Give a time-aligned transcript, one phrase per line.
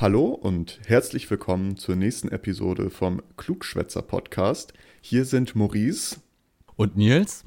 [0.00, 4.72] Hallo und herzlich willkommen zur nächsten Episode vom Klugschwätzer Podcast.
[5.02, 6.16] Hier sind Maurice
[6.74, 7.44] Und Nils?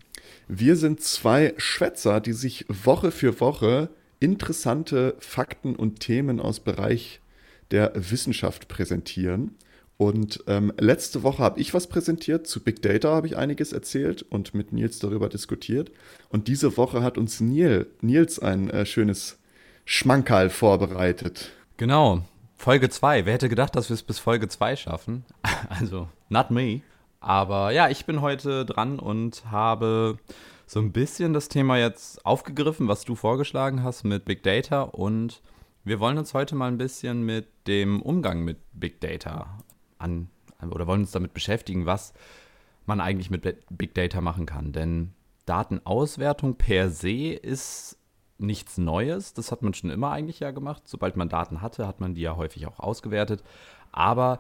[0.48, 3.90] Wir sind zwei Schwätzer, die sich Woche für Woche
[4.20, 7.22] interessante Fakten und Themen aus Bereich
[7.72, 9.56] der Wissenschaft präsentieren.
[9.98, 14.22] Und ähm, letzte Woche habe ich was präsentiert, zu Big Data habe ich einiges erzählt
[14.30, 15.90] und mit Nils darüber diskutiert.
[16.30, 19.40] Und diese Woche hat uns Neil, Nils ein äh, schönes
[19.86, 21.52] Schmankerl vorbereitet.
[21.78, 22.24] Genau,
[22.64, 23.26] Folge 2.
[23.26, 25.26] Wer hätte gedacht, dass wir es bis Folge 2 schaffen?
[25.70, 26.80] Also, not me.
[27.20, 30.18] Aber ja, ich bin heute dran und habe
[30.66, 34.84] so ein bisschen das Thema jetzt aufgegriffen, was du vorgeschlagen hast mit Big Data.
[34.84, 35.42] Und
[35.84, 39.58] wir wollen uns heute mal ein bisschen mit dem Umgang mit Big Data
[39.98, 40.30] an
[40.66, 42.14] oder wollen uns damit beschäftigen, was
[42.86, 44.72] man eigentlich mit Big Data machen kann.
[44.72, 45.12] Denn
[45.46, 47.98] Datenauswertung per se ist
[48.44, 49.34] nichts Neues.
[49.34, 50.84] Das hat man schon immer eigentlich ja gemacht.
[50.86, 53.44] Sobald man Daten hatte, hat man die ja häufig auch ausgewertet.
[53.92, 54.40] Aber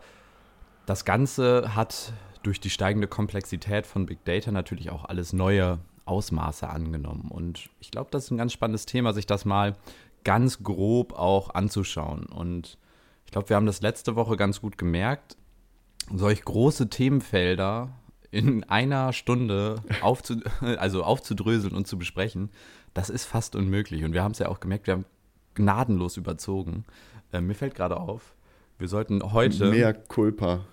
[0.85, 6.69] das Ganze hat durch die steigende Komplexität von Big Data natürlich auch alles neue Ausmaße
[6.69, 7.29] angenommen.
[7.29, 9.75] Und ich glaube, das ist ein ganz spannendes Thema, sich das mal
[10.23, 12.25] ganz grob auch anzuschauen.
[12.25, 12.77] Und
[13.25, 15.37] ich glaube, wir haben das letzte Woche ganz gut gemerkt.
[16.13, 17.89] Solch große Themenfelder
[18.29, 20.41] in einer Stunde aufzu
[20.77, 22.49] also aufzudröseln und zu besprechen,
[22.93, 24.03] das ist fast unmöglich.
[24.03, 25.05] Und wir haben es ja auch gemerkt, wir haben
[25.55, 26.85] gnadenlos überzogen.
[27.31, 28.35] Äh, mir fällt gerade auf,
[28.77, 29.69] wir sollten heute.
[29.69, 30.65] Mehr Culpa.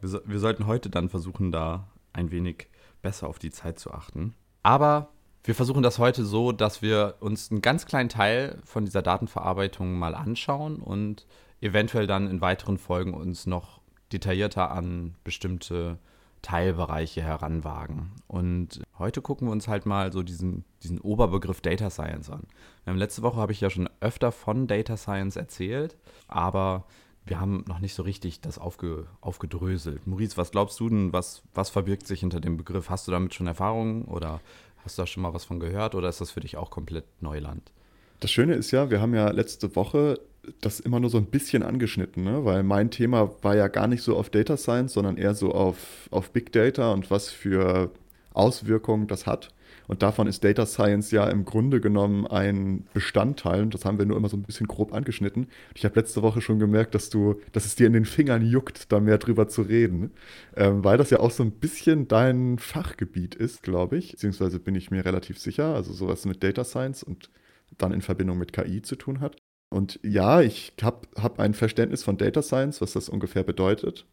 [0.00, 2.68] Wir, so, wir sollten heute dann versuchen, da ein wenig
[3.02, 4.34] besser auf die Zeit zu achten.
[4.62, 5.10] Aber
[5.42, 9.98] wir versuchen das heute so, dass wir uns einen ganz kleinen Teil von dieser Datenverarbeitung
[9.98, 11.26] mal anschauen und
[11.60, 13.80] eventuell dann in weiteren Folgen uns noch
[14.12, 15.98] detaillierter an bestimmte
[16.40, 18.12] Teilbereiche heranwagen.
[18.26, 22.46] Und heute gucken wir uns halt mal so diesen, diesen Oberbegriff Data Science an.
[22.86, 25.96] Letzte Woche habe ich ja schon öfter von Data Science erzählt,
[26.28, 26.84] aber
[27.26, 30.06] wir haben noch nicht so richtig das aufge, aufgedröselt.
[30.06, 32.90] Maurice, was glaubst du denn, was, was verbirgt sich hinter dem Begriff?
[32.90, 34.40] Hast du damit schon Erfahrungen oder
[34.84, 37.04] hast du da schon mal was von gehört oder ist das für dich auch komplett
[37.20, 37.72] Neuland?
[38.20, 40.20] Das Schöne ist ja, wir haben ja letzte Woche
[40.60, 42.44] das immer nur so ein bisschen angeschnitten, ne?
[42.44, 46.08] weil mein Thema war ja gar nicht so auf Data Science, sondern eher so auf,
[46.10, 47.90] auf Big Data und was für
[48.34, 49.50] Auswirkungen das hat.
[49.86, 53.62] Und davon ist Data Science ja im Grunde genommen ein Bestandteil.
[53.62, 55.48] Und das haben wir nur immer so ein bisschen grob angeschnitten.
[55.74, 58.92] Ich habe letzte Woche schon gemerkt, dass du, dass es dir in den Fingern juckt,
[58.92, 60.12] da mehr drüber zu reden.
[60.56, 64.12] Ähm, weil das ja auch so ein bisschen dein Fachgebiet ist, glaube ich.
[64.12, 65.74] Beziehungsweise bin ich mir relativ sicher.
[65.74, 67.30] Also sowas mit Data Science und
[67.76, 69.36] dann in Verbindung mit KI zu tun hat.
[69.70, 74.06] Und ja, ich habe hab ein Verständnis von Data Science, was das ungefähr bedeutet.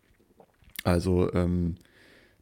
[0.83, 1.75] Also, ähm,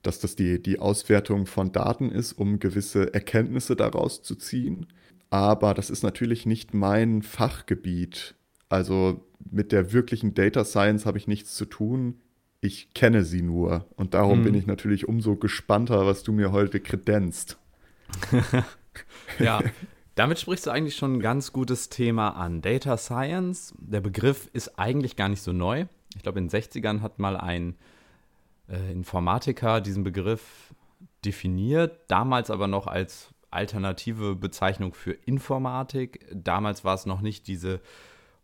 [0.02, 4.88] dass das die, die Auswertung von Daten ist, um gewisse Erkenntnisse daraus zu ziehen.
[5.30, 8.36] Aber das ist natürlich nicht mein Fachgebiet.
[8.70, 12.22] Also mit der wirklichen Data Science habe ich nichts zu tun.
[12.62, 13.88] Ich kenne sie nur.
[13.96, 14.44] Und darum hm.
[14.44, 17.58] bin ich natürlich umso gespannter, was du mir heute kredenzt.
[19.40, 19.62] ja,
[20.16, 22.62] damit sprichst du eigentlich schon ein ganz gutes Thema an.
[22.62, 25.86] Data Science, der Begriff ist eigentlich gar nicht so neu.
[26.16, 27.76] Ich glaube, in den 60ern hat mal ein
[28.70, 30.74] äh, Informatiker diesen Begriff
[31.26, 36.26] definiert, damals aber noch als alternative Bezeichnung für Informatik.
[36.32, 37.82] Damals war es noch nicht diese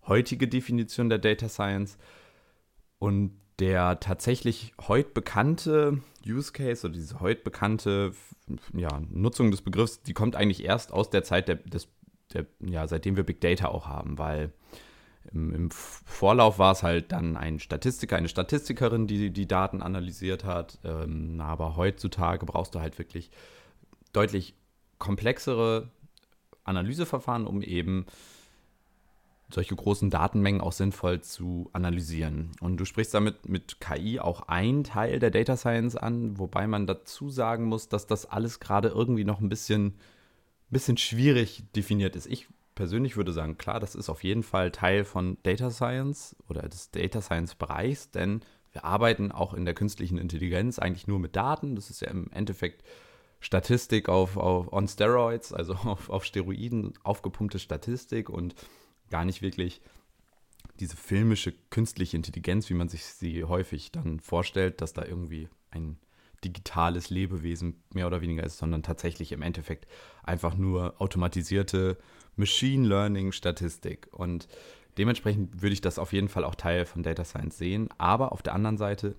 [0.08, 1.98] heutige Definition der Data Science.
[2.98, 8.14] Und der tatsächlich heute bekannte Use Case oder diese heute bekannte
[8.74, 11.88] ja, Nutzung des Begriffs, die kommt eigentlich erst aus der Zeit der, des,
[12.34, 14.52] der, ja, seitdem wir Big Data auch haben, weil
[15.34, 20.44] im, im, Vorlauf war es halt dann ein Statistiker, eine Statistikerin, die die Daten analysiert
[20.44, 20.80] hat.
[20.84, 23.32] Ähm, aber heutzutage brauchst du halt wirklich
[24.14, 24.56] deutlich
[24.98, 25.90] komplexere
[26.64, 28.06] Analyseverfahren, um eben
[29.52, 32.52] solche großen Datenmengen auch sinnvoll zu analysieren.
[32.62, 36.88] Und du sprichst damit mit KI auch einen Teil der Data Science an, wobei man
[36.88, 39.94] dazu sagen muss, dass das alles gerade irgendwie noch ein bisschen,
[40.70, 42.26] bisschen schwierig definiert ist.
[42.26, 46.64] Ich persönlich würde sagen, klar, das ist auf jeden Fall Teil von Data Science oder
[46.64, 48.42] des Data Science Bereichs, denn
[48.74, 51.76] wir arbeiten auch in der künstlichen Intelligenz eigentlich nur mit Daten.
[51.76, 52.84] Das ist ja im Endeffekt
[53.40, 58.54] Statistik auf, auf on Steroids, also auf, auf Steroiden aufgepumpte Statistik und
[59.10, 59.82] gar nicht wirklich
[60.80, 65.98] diese filmische künstliche Intelligenz, wie man sich sie häufig dann vorstellt, dass da irgendwie ein
[66.46, 69.88] digitales Lebewesen mehr oder weniger ist, sondern tatsächlich im Endeffekt
[70.24, 71.98] einfach nur automatisierte
[72.36, 74.08] Machine Learning Statistik.
[74.12, 74.48] Und
[74.98, 77.90] dementsprechend würde ich das auf jeden Fall auch Teil von Data Science sehen.
[77.98, 79.16] Aber auf der anderen Seite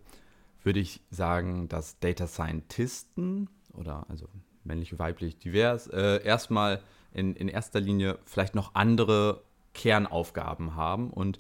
[0.63, 4.29] würde ich sagen, dass Data Scientisten oder also
[4.65, 6.81] männlich, weiblich, divers, äh, erstmal
[7.13, 9.43] in, in erster Linie vielleicht noch andere
[9.75, 11.39] Kernaufgaben haben und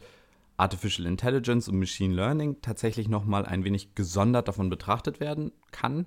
[0.56, 6.06] Artificial Intelligence und Machine Learning tatsächlich nochmal ein wenig gesondert davon betrachtet werden kann.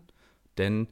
[0.58, 0.88] Denn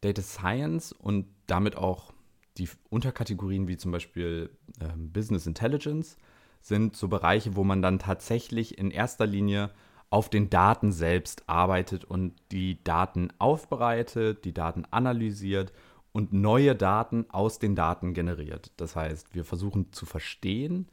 [0.00, 2.12] Data Science und damit auch
[2.58, 4.50] die Unterkategorien wie zum Beispiel
[4.80, 6.16] ähm, Business Intelligence
[6.60, 9.70] sind so Bereiche, wo man dann tatsächlich in erster Linie
[10.10, 15.72] auf den Daten selbst arbeitet und die Daten aufbereitet, die Daten analysiert
[16.12, 18.72] und neue Daten aus den Daten generiert.
[18.78, 20.88] Das heißt, wir versuchen zu verstehen,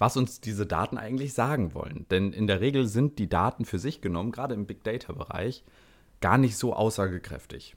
[0.00, 2.06] was uns diese Daten eigentlich sagen wollen.
[2.10, 5.62] Denn in der Regel sind die Daten für sich genommen, gerade im Big Data-Bereich,
[6.22, 7.76] gar nicht so aussagekräftig.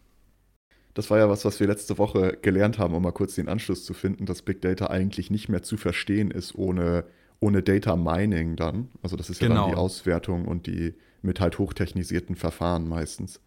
[0.94, 3.84] Das war ja was, was wir letzte Woche gelernt haben, um mal kurz den Anschluss
[3.84, 7.04] zu finden, dass Big Data eigentlich nicht mehr zu verstehen ist ohne,
[7.42, 8.90] ohne Data Mining dann.
[9.02, 9.64] Also das ist ja genau.
[9.64, 13.42] dann die Auswertung und die mit halt hochtechnisierten Verfahren meistens.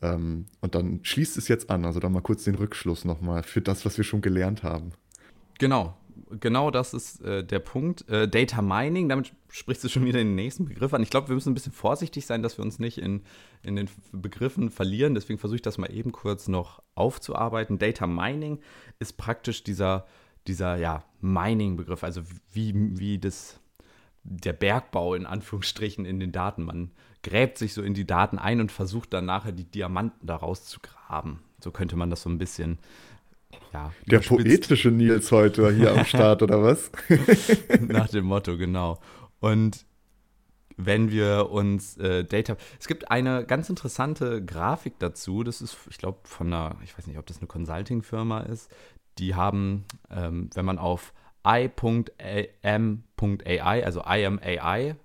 [0.00, 3.60] Ähm, und dann schließt es jetzt an, also dann mal kurz den Rückschluss nochmal für
[3.60, 4.92] das, was wir schon gelernt haben.
[5.58, 5.94] Genau,
[6.40, 8.08] genau das ist äh, der Punkt.
[8.08, 11.02] Äh, Data Mining, damit sprichst du schon wieder den nächsten Begriff an.
[11.02, 13.22] Ich glaube, wir müssen ein bisschen vorsichtig sein, dass wir uns nicht in,
[13.62, 15.14] in den Begriffen verlieren.
[15.14, 17.78] Deswegen versuche ich das mal eben kurz noch aufzuarbeiten.
[17.78, 18.60] Data Mining
[18.98, 20.06] ist praktisch dieser,
[20.46, 22.22] dieser ja, Mining-Begriff, also
[22.52, 23.60] wie, wie das,
[24.22, 26.64] der Bergbau in Anführungsstrichen in den Daten.
[26.64, 26.90] Man
[27.22, 30.80] gräbt sich so in die Daten ein und versucht dann nachher die Diamanten daraus zu
[30.80, 31.42] graben.
[31.60, 32.78] So könnte man das so ein bisschen
[33.72, 36.90] ja, Der poetische Nils heute hier am Start, oder was?
[37.80, 39.00] Nach dem Motto, genau.
[39.40, 39.86] Und
[40.76, 42.56] wenn wir uns äh, Data.
[42.78, 45.44] Es gibt eine ganz interessante Grafik dazu.
[45.44, 48.70] Das ist, ich glaube, von einer, ich weiß nicht, ob das eine Consulting-Firma ist.
[49.18, 51.12] Die haben, ähm, wenn man auf
[51.46, 52.54] i.am.ai,
[53.84, 54.96] also IMAI,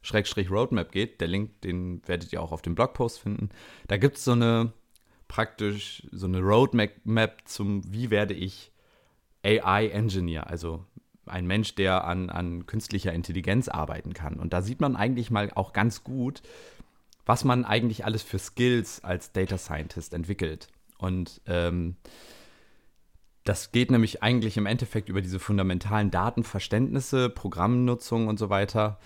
[0.00, 3.50] Schrägstrich Roadmap geht, der Link, den werdet ihr auch auf dem Blogpost finden.
[3.88, 4.72] Da gibt es so eine
[5.28, 8.72] praktisch so eine Roadmap zum, wie werde ich
[9.44, 10.84] AI-Engineer, also
[11.26, 14.40] ein Mensch, der an, an künstlicher Intelligenz arbeiten kann.
[14.40, 16.42] Und da sieht man eigentlich mal auch ganz gut,
[17.26, 20.68] was man eigentlich alles für Skills als Data Scientist entwickelt.
[20.96, 21.96] Und ähm,
[23.44, 28.98] das geht nämlich eigentlich im Endeffekt über diese fundamentalen Datenverständnisse, Programmnutzung und so weiter,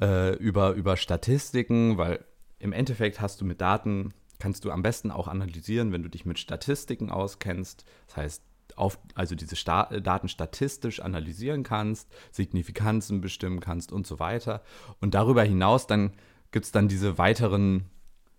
[0.00, 2.24] äh, über, über Statistiken, weil
[2.58, 6.26] im Endeffekt hast du mit Daten kannst du am besten auch analysieren, wenn du dich
[6.26, 7.86] mit Statistiken auskennst.
[8.08, 8.42] Das heißt,
[8.76, 14.62] auf, also diese Sta Daten statistisch analysieren kannst, Signifikanzen bestimmen kannst und so weiter.
[15.00, 16.12] Und darüber hinaus dann
[16.52, 17.86] gibt es dann diese weiteren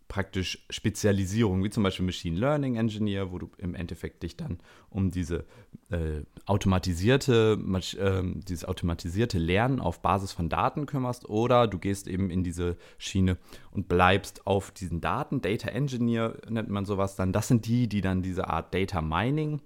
[0.07, 4.59] praktisch Spezialisierung, wie zum Beispiel Machine Learning Engineer, wo du im Endeffekt dich dann
[4.89, 5.45] um diese
[5.89, 7.57] äh, automatisierte,
[7.97, 12.77] äh, dieses automatisierte Lernen auf Basis von Daten kümmerst, oder du gehst eben in diese
[12.97, 13.37] Schiene
[13.71, 15.41] und bleibst auf diesen Daten.
[15.41, 17.33] Data Engineer nennt man sowas dann.
[17.33, 19.61] Das sind die, die dann diese Art Data Mining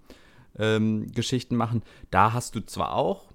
[0.58, 1.84] ähm, Geschichten machen.
[2.12, 3.30] Da hast du zwar auch,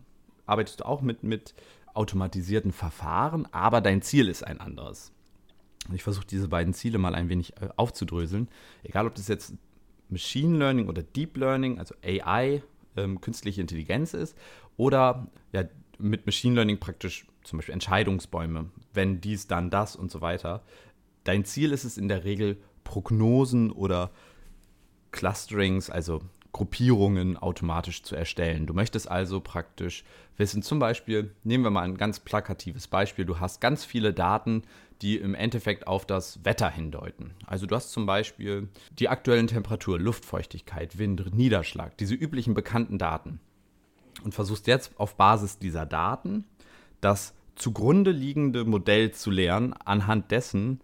[0.47, 1.55] arbeitest du auch mit, mit
[1.93, 5.14] automatisierten Verfahren, aber dein Ziel ist ein anderes.
[5.93, 8.49] Ich versuche diese beiden Ziele mal ein wenig äh, aufzudröseln.
[8.83, 9.55] Egal, ob das jetzt
[10.09, 12.63] Machine Learning oder Deep Learning, also AI,
[12.97, 14.37] ähm, künstliche Intelligenz ist,
[14.77, 15.65] oder ja,
[15.99, 20.63] mit Machine Learning praktisch zum Beispiel Entscheidungsbäume, wenn dies, dann das und so weiter.
[21.25, 24.11] Dein Ziel ist es in der Regel, Prognosen oder
[25.11, 26.23] Clusterings, also
[26.55, 28.67] Gruppierungen automatisch zu erstellen.
[28.67, 30.05] Du möchtest also praktisch
[30.37, 34.63] wissen, zum Beispiel, nehmen wir mal ein ganz plakatives Beispiel, du hast ganz viele Daten,
[35.03, 37.35] die im Endeffekt auf das Wetter hindeuten.
[37.45, 38.69] Also du hast zum Beispiel
[39.01, 43.41] die aktuellen Temperatur, Luftfeuchtigkeit, Wind, Niederschlag, diese üblichen bekannten Daten.
[44.23, 46.45] Und versuchst jetzt auf Basis dieser Daten
[47.01, 50.81] das zugrunde liegende Modell zu lernen, anhand dessen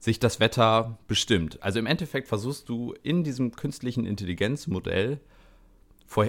[0.00, 1.62] sich das Wetter bestimmt.
[1.62, 5.20] Also im Endeffekt versuchst du in diesem künstlichen Intelligenzmodell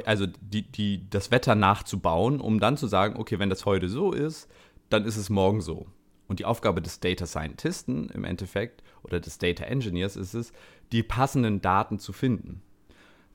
[0.06, 4.12] also die, die, das Wetter nachzubauen, um dann zu sagen, okay, wenn das heute so
[4.12, 4.48] ist,
[4.90, 5.88] dann ist es morgen so.
[6.28, 10.54] Und die Aufgabe des Data Scientisten im Endeffekt oder des Data Engineers ist es,
[10.92, 12.62] die passenden Daten zu finden.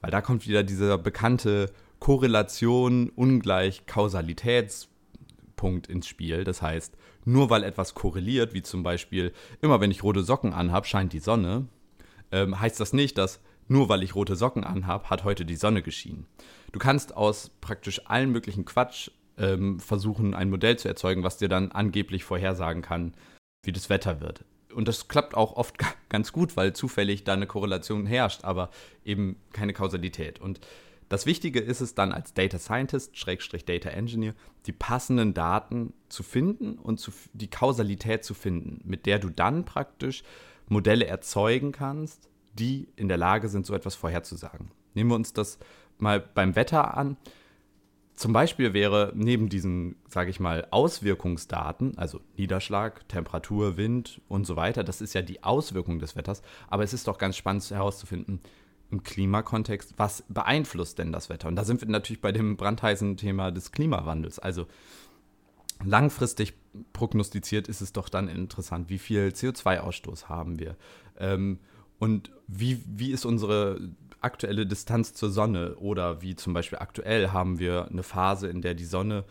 [0.00, 6.44] Weil da kommt wieder dieser bekannte Korrelation ungleich Kausalitätspunkt ins Spiel.
[6.44, 10.86] Das heißt, nur weil etwas korreliert, wie zum Beispiel immer wenn ich rote Socken anhabe,
[10.86, 11.66] scheint die Sonne,
[12.32, 15.82] ähm, heißt das nicht, dass nur weil ich rote Socken anhabe, hat heute die Sonne
[15.82, 16.26] geschienen.
[16.72, 21.48] Du kannst aus praktisch allen möglichen Quatsch ähm, versuchen, ein Modell zu erzeugen, was dir
[21.48, 23.14] dann angeblich vorhersagen kann,
[23.64, 24.44] wie das Wetter wird.
[24.72, 25.76] Und das klappt auch oft
[26.08, 28.70] ganz gut, weil zufällig da eine Korrelation herrscht, aber
[29.04, 30.40] eben keine Kausalität.
[30.40, 30.60] Und
[31.08, 34.34] das Wichtige ist es dann als Data Scientist, Schrägstrich Data Engineer,
[34.66, 39.64] die passenden Daten zu finden und zu, die Kausalität zu finden, mit der du dann
[39.64, 40.24] praktisch
[40.68, 44.70] Modelle erzeugen kannst, die in der Lage sind, so etwas vorherzusagen.
[44.94, 45.58] Nehmen wir uns das
[45.98, 47.16] mal beim Wetter an
[48.16, 54.56] zum Beispiel wäre neben diesen, sage ich mal, Auswirkungsdaten, also Niederschlag, Temperatur, Wind und so
[54.56, 58.40] weiter, das ist ja die Auswirkung des Wetters, aber es ist doch ganz spannend herauszufinden,
[58.90, 61.48] im Klimakontext, was beeinflusst denn das Wetter?
[61.48, 64.38] Und da sind wir natürlich bei dem brandheißen Thema des Klimawandels.
[64.38, 64.66] Also
[65.84, 66.54] langfristig
[66.92, 70.76] prognostiziert ist es doch dann interessant, wie viel CO2-Ausstoß haben wir
[71.18, 71.58] ähm,
[71.98, 73.80] und wie, wie ist unsere
[74.20, 78.74] aktuelle Distanz zur Sonne oder wie zum Beispiel aktuell haben wir eine Phase, in der
[78.74, 79.24] die Sonne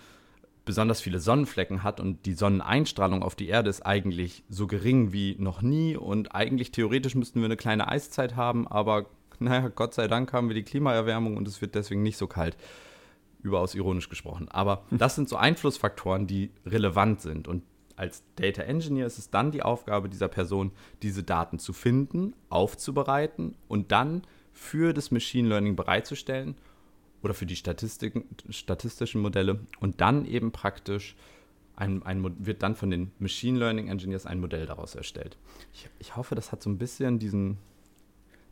[0.63, 5.35] besonders viele Sonnenflecken hat und die Sonneneinstrahlung auf die Erde ist eigentlich so gering wie
[5.37, 9.05] noch nie und eigentlich theoretisch müssten wir eine kleine Eiszeit haben, aber
[9.39, 12.57] naja, Gott sei Dank haben wir die Klimaerwärmung und es wird deswegen nicht so kalt.
[13.41, 14.49] Überaus ironisch gesprochen.
[14.49, 17.47] Aber das sind so Einflussfaktoren, die relevant sind.
[17.47, 17.63] Und
[17.95, 23.55] als Data Engineer ist es dann die Aufgabe dieser Person, diese Daten zu finden, aufzubereiten
[23.67, 26.55] und dann für das Machine Learning bereitzustellen
[27.21, 31.15] oder für die Statistiken, statistischen Modelle und dann eben praktisch
[31.75, 35.37] ein, ein, wird dann von den Machine Learning Engineers ein Modell daraus erstellt.
[35.73, 37.57] Ich, ich hoffe, das hat so ein bisschen diesen,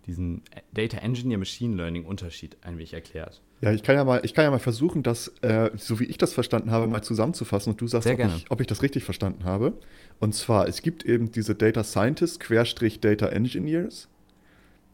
[0.06, 0.42] diesen
[0.74, 3.42] Data Engineer Machine Learning Unterschied ein wenig erklärt.
[3.62, 6.18] Ja, ich kann ja mal, ich kann ja mal versuchen, das, äh, so wie ich
[6.18, 9.46] das verstanden habe, mal zusammenzufassen und du sagst, ob ich, ob ich, das richtig verstanden
[9.46, 9.74] habe.
[10.20, 14.10] Und zwar, es gibt eben diese Data Scientists, Querstrich Data Engineers.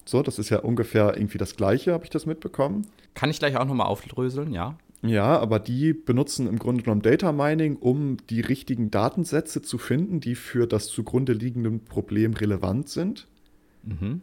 [0.05, 2.85] So, das ist ja ungefähr irgendwie das Gleiche, habe ich das mitbekommen.
[3.15, 4.77] Kann ich gleich auch nochmal aufdröseln, ja?
[5.01, 10.19] Ja, aber die benutzen im Grunde genommen Data Mining, um die richtigen Datensätze zu finden,
[10.19, 13.27] die für das zugrunde liegende Problem relevant sind.
[13.83, 14.21] Mhm.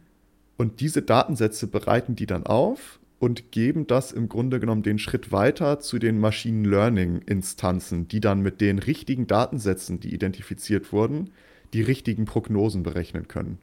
[0.57, 5.31] Und diese Datensätze bereiten die dann auf und geben das im Grunde genommen den Schritt
[5.31, 11.31] weiter zu den Machine Learning Instanzen, die dann mit den richtigen Datensätzen, die identifiziert wurden,
[11.73, 13.59] die richtigen Prognosen berechnen können.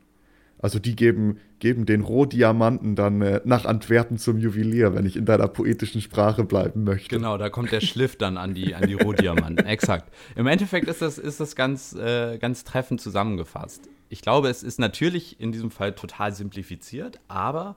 [0.58, 5.26] Also die geben, geben den Rohdiamanten dann äh, nach Antwerpen zum Juwelier, wenn ich in
[5.26, 7.16] deiner poetischen Sprache bleiben möchte.
[7.16, 9.66] Genau, da kommt der Schliff dann an die, an die Rohdiamanten.
[9.66, 10.10] Exakt.
[10.36, 13.90] Im Endeffekt ist das, ist das ganz, äh, ganz treffend zusammengefasst.
[14.08, 17.76] Ich glaube, es ist natürlich in diesem Fall total simplifiziert, aber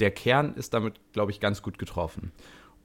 [0.00, 2.32] der Kern ist damit, glaube ich, ganz gut getroffen.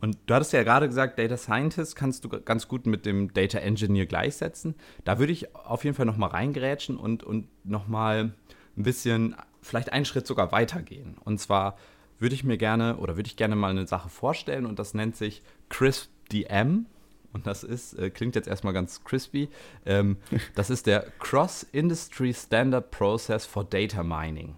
[0.01, 3.59] Und du hattest ja gerade gesagt, Data Scientist kannst du ganz gut mit dem Data
[3.59, 4.75] Engineer gleichsetzen.
[5.05, 8.33] Da würde ich auf jeden Fall noch mal reingrätschen und, und noch mal
[8.75, 11.15] ein bisschen, vielleicht einen Schritt sogar weitergehen.
[11.23, 11.77] Und zwar
[12.19, 15.15] würde ich mir gerne oder würde ich gerne mal eine Sache vorstellen und das nennt
[15.15, 16.87] sich CRISP-DM.
[17.33, 19.49] Und das ist, äh, klingt jetzt erstmal ganz crispy,
[19.85, 20.17] ähm,
[20.55, 24.55] das ist der Cross-Industry Standard Process for Data Mining.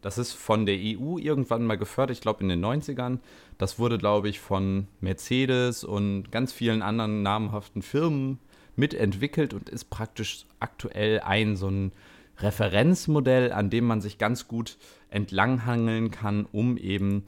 [0.00, 3.18] Das ist von der EU irgendwann mal gefördert, ich glaube in den 90ern.
[3.58, 8.38] Das wurde, glaube ich, von Mercedes und ganz vielen anderen namhaften Firmen
[8.76, 11.92] mitentwickelt und ist praktisch aktuell ein so ein
[12.38, 14.76] Referenzmodell, an dem man sich ganz gut
[15.10, 17.24] entlanghangeln kann, um eben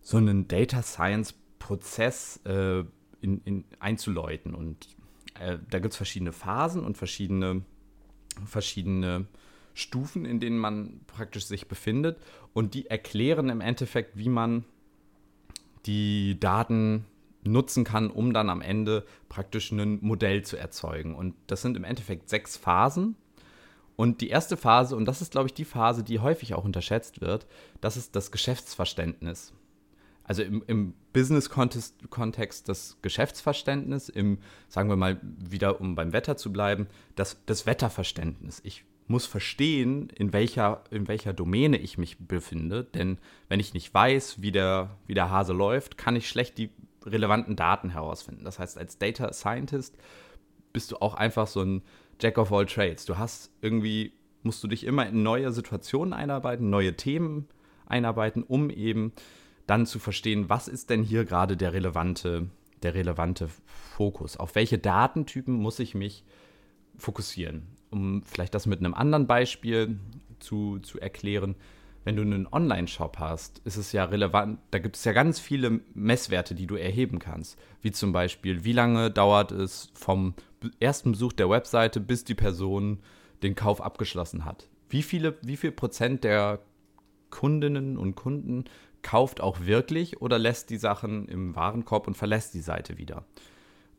[0.00, 2.84] so einen Data Science Prozess äh,
[3.22, 4.54] in, in, einzuläuten.
[4.54, 4.88] Und
[5.40, 7.62] äh, da gibt es verschiedene Phasen und verschiedene,
[8.44, 9.26] verschiedene
[9.74, 12.18] Stufen, in denen man praktisch sich befindet.
[12.52, 14.64] Und die erklären im Endeffekt, wie man
[15.86, 17.06] die Daten
[17.44, 21.14] nutzen kann, um dann am Ende praktisch ein Modell zu erzeugen.
[21.14, 23.16] Und das sind im Endeffekt sechs Phasen.
[23.96, 27.20] Und die erste Phase, und das ist, glaube ich, die Phase, die häufig auch unterschätzt
[27.20, 27.46] wird,
[27.80, 29.52] das ist das Geschäftsverständnis.
[30.24, 34.38] Also im, im Business-Kontext das Geschäftsverständnis, im,
[34.68, 38.60] sagen wir mal, wieder um beim Wetter zu bleiben, das, das Wetterverständnis.
[38.64, 43.92] Ich muss verstehen, in welcher, in welcher Domäne ich mich befinde, denn wenn ich nicht
[43.92, 46.70] weiß, wie der, wie der Hase läuft, kann ich schlecht die
[47.04, 48.44] relevanten Daten herausfinden.
[48.44, 49.96] Das heißt, als Data Scientist
[50.72, 51.82] bist du auch einfach so ein
[52.20, 53.04] Jack of all Trades.
[53.04, 57.48] Du hast irgendwie, musst du dich immer in neue Situationen einarbeiten, neue Themen
[57.86, 59.12] einarbeiten, um eben
[59.66, 62.48] dann zu verstehen, was ist denn hier gerade der relevante,
[62.82, 64.36] der relevante Fokus?
[64.36, 66.24] Auf welche Datentypen muss ich mich
[66.96, 67.66] fokussieren?
[67.90, 69.98] Um vielleicht das mit einem anderen Beispiel
[70.38, 71.54] zu, zu erklären.
[72.04, 75.80] Wenn du einen Online-Shop hast, ist es ja relevant, da gibt es ja ganz viele
[75.94, 77.56] Messwerte, die du erheben kannst.
[77.80, 80.34] Wie zum Beispiel, wie lange dauert es vom
[80.80, 82.98] ersten Besuch der Webseite, bis die Person
[83.44, 84.68] den Kauf abgeschlossen hat.
[84.88, 86.60] Wie viele, wie viel Prozent der
[87.30, 88.64] Kundinnen und Kunden
[89.02, 93.24] kauft auch wirklich oder lässt die Sachen im Warenkorb und verlässt die Seite wieder?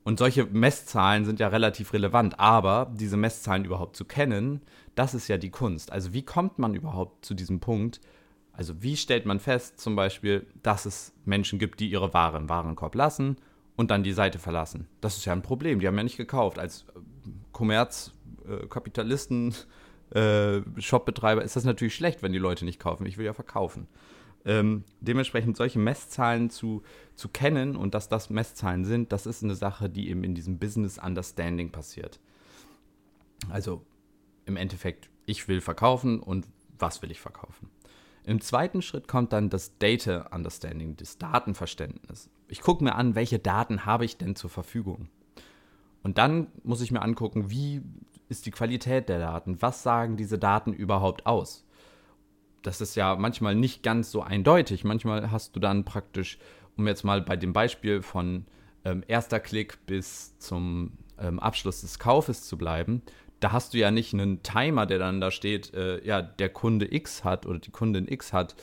[0.03, 4.61] Und solche Messzahlen sind ja relativ relevant, aber diese Messzahlen überhaupt zu kennen,
[4.95, 5.91] das ist ja die Kunst.
[5.91, 8.01] Also wie kommt man überhaupt zu diesem Punkt?
[8.51, 12.49] Also wie stellt man fest zum Beispiel, dass es Menschen gibt, die ihre Ware im
[12.49, 13.37] Warenkorb lassen
[13.75, 14.87] und dann die Seite verlassen.
[15.01, 15.79] Das ist ja ein Problem.
[15.79, 16.59] Die haben ja nicht gekauft.
[16.59, 16.99] Als äh,
[17.51, 19.55] Kommerzkapitalisten,
[20.13, 23.07] äh, äh, Shopbetreiber ist das natürlich schlecht, wenn die Leute nicht kaufen.
[23.07, 23.87] Ich will ja verkaufen.
[24.45, 26.83] Ähm, dementsprechend solche Messzahlen zu,
[27.15, 30.59] zu kennen und dass das Messzahlen sind, das ist eine Sache, die eben in diesem
[30.59, 32.19] Business Understanding passiert.
[33.49, 33.85] Also
[34.45, 36.45] im Endeffekt, ich will verkaufen und
[36.77, 37.69] was will ich verkaufen.
[38.25, 42.29] Im zweiten Schritt kommt dann das Data Understanding, das Datenverständnis.
[42.47, 45.09] Ich gucke mir an, welche Daten habe ich denn zur Verfügung.
[46.03, 47.81] Und dann muss ich mir angucken, wie
[48.29, 49.61] ist die Qualität der Daten?
[49.61, 51.62] Was sagen diese Daten überhaupt aus?
[52.63, 54.83] Das ist ja manchmal nicht ganz so eindeutig.
[54.83, 56.39] Manchmal hast du dann praktisch,
[56.77, 58.45] um jetzt mal bei dem Beispiel von
[58.85, 63.03] ähm, erster Klick bis zum ähm, Abschluss des Kaufes zu bleiben,
[63.39, 66.93] da hast du ja nicht einen Timer, der dann da steht, äh, ja, der Kunde
[66.93, 68.55] X hat oder die Kundin X hat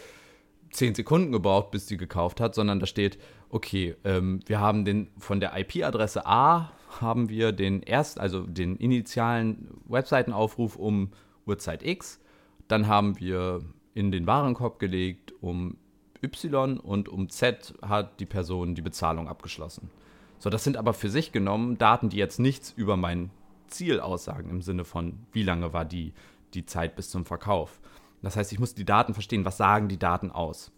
[0.73, 3.19] 10 Sekunden gebraucht, bis sie gekauft hat, sondern da steht,
[3.50, 8.76] okay, ähm, wir haben den von der IP-Adresse A haben wir den erst, also den
[8.76, 11.11] initialen Webseitenaufruf um
[11.47, 12.19] Uhrzeit X,
[12.66, 13.61] dann haben wir
[13.94, 15.76] in den Warenkorb gelegt um
[16.23, 19.90] Y und um Z hat die Person die Bezahlung abgeschlossen.
[20.38, 23.30] So, das sind aber für sich genommen Daten, die jetzt nichts über mein
[23.68, 26.12] Ziel aussagen im Sinne von, wie lange war die,
[26.54, 27.80] die Zeit bis zum Verkauf.
[28.23, 30.73] Das heißt, ich muss die Daten verstehen, was sagen die Daten aus.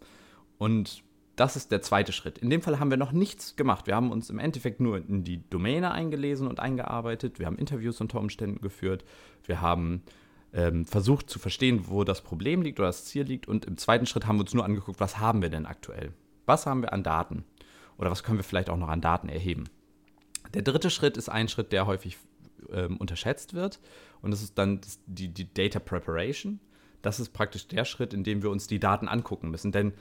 [0.57, 1.03] Und
[1.35, 2.37] das ist der zweite Schritt.
[2.37, 3.87] In dem Fall haben wir noch nichts gemacht.
[3.87, 7.39] Wir haben uns im Endeffekt nur in die Domäne eingelesen und eingearbeitet.
[7.39, 9.03] Wir haben Interviews unter Umständen geführt.
[9.45, 10.03] Wir haben
[10.53, 13.47] ähm, versucht zu verstehen, wo das Problem liegt oder das Ziel liegt.
[13.47, 16.13] Und im zweiten Schritt haben wir uns nur angeguckt, was haben wir denn aktuell?
[16.45, 17.43] Was haben wir an Daten?
[17.97, 19.65] Oder was können wir vielleicht auch noch an Daten erheben?
[20.53, 22.17] Der dritte Schritt ist ein Schritt, der häufig
[22.71, 23.79] ähm, unterschätzt wird.
[24.21, 26.59] Und das ist dann die, die Data Preparation.
[27.01, 29.71] Das ist praktisch der Schritt, in dem wir uns die Daten angucken müssen.
[29.71, 29.93] Denn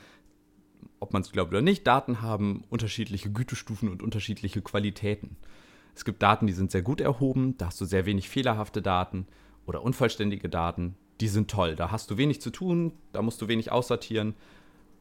[1.00, 5.36] ob man es glaubt oder nicht, Daten haben unterschiedliche Gütestufen und unterschiedliche Qualitäten.
[5.94, 9.26] Es gibt Daten, die sind sehr gut erhoben, da hast du sehr wenig fehlerhafte Daten
[9.66, 11.76] oder unvollständige Daten, die sind toll.
[11.76, 14.34] Da hast du wenig zu tun, da musst du wenig aussortieren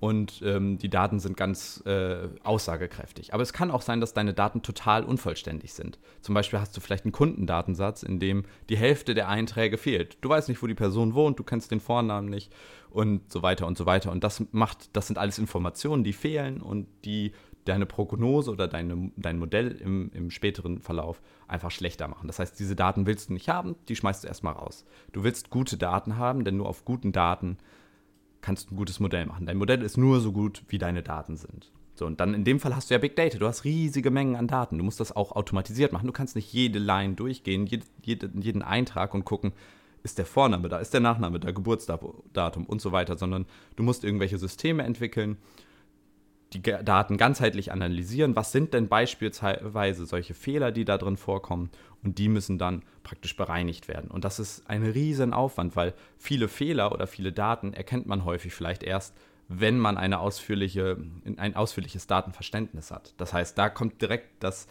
[0.02, 3.36] und ähm, die Daten sind ganz äh, aussagekräftig.
[3.36, 6.00] Aber es kann auch sein, dass deine Daten total unvollständig sind.
[6.22, 10.18] Zum Beispiel hast du vielleicht einen Kundendatensatz, in dem die Hälfte der Einträge fehlt.
[10.22, 12.52] Du weißt nicht, wo die Person wohnt, du kennst den Vornamen nicht
[12.90, 14.12] und so weiter und so weiter.
[14.12, 17.34] Und das macht, das sind alles Informationen, die fehlen und die
[17.66, 22.28] deine Prognose oder deine, dein Modell im, im späteren Verlauf einfach schlechter machen.
[22.28, 24.86] Das heißt, diese Daten willst du nicht haben, die schmeißt du erstmal raus.
[25.12, 27.58] Du willst gute Daten haben, denn nur auf guten Daten
[28.42, 29.46] kannst du ein gutes Modell machen.
[29.46, 31.72] Dein Modell ist nur so gut, wie deine Daten sind.
[31.94, 33.38] So, und dann in dem Fall hast du ja Big Data.
[33.38, 34.78] Du hast riesige Mengen an Daten.
[34.78, 36.08] Du musst das auch automatisiert machen.
[36.08, 39.52] Du kannst nicht jede Line durchgehen, jede, jede, jeden Eintrag und gucken,
[40.04, 43.46] ist der Vorname da, ist der Nachname da, Geburtsdatum und so weiter, sondern
[43.76, 45.38] du musst irgendwelche Systeme entwickeln,
[46.54, 48.36] die Daten ganzheitlich analysieren.
[48.36, 51.70] Was sind denn beispielsweise solche Fehler, die da drin vorkommen?
[52.04, 54.12] Und die müssen dann praktisch bereinigt werden.
[54.12, 58.84] Und das ist ein Riesenaufwand, weil viele Fehler oder viele Daten erkennt man häufig vielleicht
[58.84, 59.16] erst,
[59.48, 60.98] wenn man eine ausführliche,
[61.38, 63.14] ein ausführliches Datenverständnis hat.
[63.18, 64.68] Das heißt, da kommt direkt das,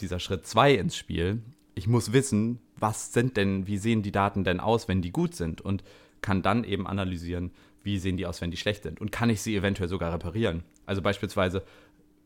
[0.00, 1.42] dieser Schritt 2 ins Spiel.
[1.74, 5.34] Ich muss wissen, was sind denn, wie sehen die Daten denn aus, wenn die gut
[5.34, 5.84] sind und
[6.22, 9.42] kann dann eben analysieren, wie sehen die aus, wenn die schlecht sind und kann ich
[9.42, 10.62] sie eventuell sogar reparieren.
[10.86, 11.62] Also beispielsweise,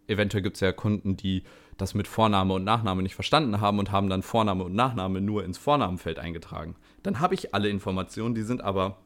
[0.06, 1.44] eventuell gibt es ja Kunden, die
[1.76, 5.44] das mit Vorname und Nachname nicht verstanden haben und haben dann Vorname und Nachname nur
[5.44, 6.76] ins Vornamenfeld eingetragen.
[7.02, 8.98] Dann habe ich alle Informationen, die sind aber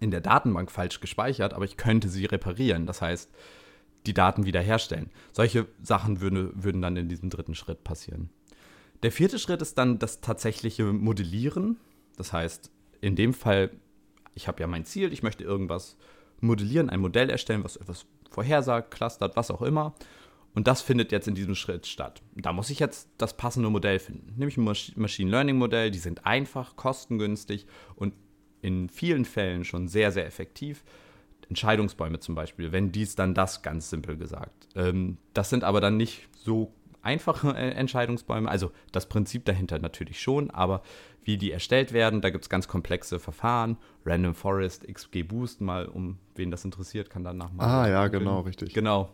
[0.00, 2.86] in der Datenbank falsch gespeichert, aber ich könnte sie reparieren.
[2.86, 3.30] Das heißt,
[4.06, 5.10] die Daten wiederherstellen.
[5.32, 8.30] Solche Sachen würde, würden dann in diesem dritten Schritt passieren.
[9.02, 11.78] Der vierte Schritt ist dann das tatsächliche Modellieren.
[12.16, 13.70] Das heißt, in dem Fall,
[14.34, 15.96] ich habe ja mein Ziel, ich möchte irgendwas
[16.40, 19.94] modellieren, ein Modell erstellen, was etwas vorhersagt, clustert, was auch immer.
[20.54, 22.22] Und das findet jetzt in diesem Schritt statt.
[22.34, 24.34] Da muss ich jetzt das passende Modell finden.
[24.36, 24.64] Nämlich ein
[24.96, 28.14] Machine Learning Modell, die sind einfach, kostengünstig und
[28.60, 30.82] in vielen Fällen schon sehr, sehr effektiv.
[31.48, 34.68] Entscheidungsbäume zum Beispiel, wenn dies, dann das, ganz simpel gesagt.
[34.74, 38.48] Ähm, das sind aber dann nicht so einfache Entscheidungsbäume.
[38.48, 40.82] Also das Prinzip dahinter natürlich schon, aber
[41.22, 43.76] wie die erstellt werden, da gibt es ganz komplexe Verfahren.
[44.04, 47.64] Random Forest, XG Boost, mal um wen das interessiert, kann danach mal.
[47.64, 48.24] Ah, ja, googeln.
[48.24, 48.72] genau, richtig.
[48.72, 49.10] Genau.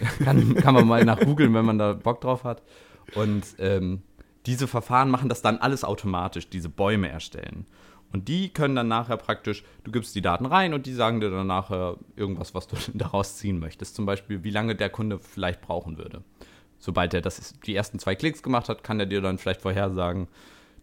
[0.24, 2.62] kann, kann man mal nach googeln, wenn man da Bock drauf hat.
[3.14, 4.02] Und ähm,
[4.46, 7.66] diese Verfahren machen das dann alles automatisch, diese Bäume erstellen.
[8.12, 11.30] Und die können dann nachher praktisch, du gibst die Daten rein und die sagen dir
[11.30, 13.94] dann nachher irgendwas, was du daraus ziehen möchtest.
[13.94, 16.22] Zum Beispiel, wie lange der Kunde vielleicht brauchen würde
[16.82, 20.26] sobald er das, die ersten zwei Klicks gemacht hat, kann er dir dann vielleicht vorhersagen,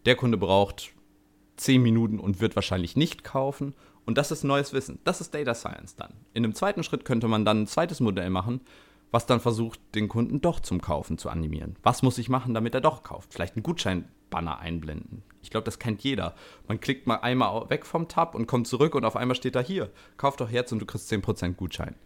[0.06, 0.92] der Kunde braucht
[1.56, 3.74] zehn Minuten und wird wahrscheinlich nicht kaufen.
[4.06, 4.98] Und das ist neues Wissen.
[5.04, 6.14] Das ist Data Science dann.
[6.32, 8.62] In einem zweiten Schritt könnte man dann ein zweites Modell machen,
[9.10, 11.76] was dann versucht, den Kunden doch zum Kaufen zu animieren.
[11.82, 13.34] Was muss ich machen, damit er doch kauft?
[13.34, 15.22] Vielleicht einen Gutschein Banner einblenden.
[15.42, 16.34] Ich glaube, das kennt jeder.
[16.66, 19.60] Man klickt mal einmal weg vom Tab und kommt zurück und auf einmal steht da
[19.60, 21.96] hier, kauf doch jetzt und du kriegst 10% Gutschein.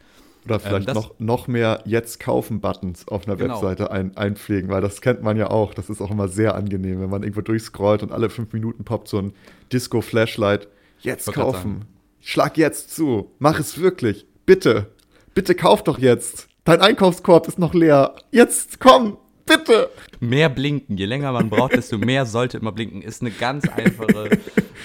[0.44, 3.54] Oder vielleicht ähm, noch, noch mehr Jetzt kaufen-Buttons auf einer genau.
[3.54, 5.74] Webseite ein, einpflegen, weil das kennt man ja auch.
[5.74, 9.08] Das ist auch immer sehr angenehm, wenn man irgendwo durchscrollt und alle fünf Minuten poppt
[9.08, 9.32] so ein
[9.72, 10.68] Disco-Flashlight.
[11.00, 11.86] Jetzt kaufen.
[12.20, 13.32] Schlag jetzt zu.
[13.38, 14.26] Mach es wirklich.
[14.46, 14.86] Bitte.
[15.34, 16.48] Bitte kauf doch jetzt.
[16.64, 18.14] Dein Einkaufskorb ist noch leer.
[18.30, 19.18] Jetzt komm.
[19.46, 19.90] Bitte.
[20.20, 20.96] Mehr blinken.
[20.96, 23.02] Je länger man braucht, desto mehr sollte immer blinken.
[23.02, 24.38] Ist eine ganz einfache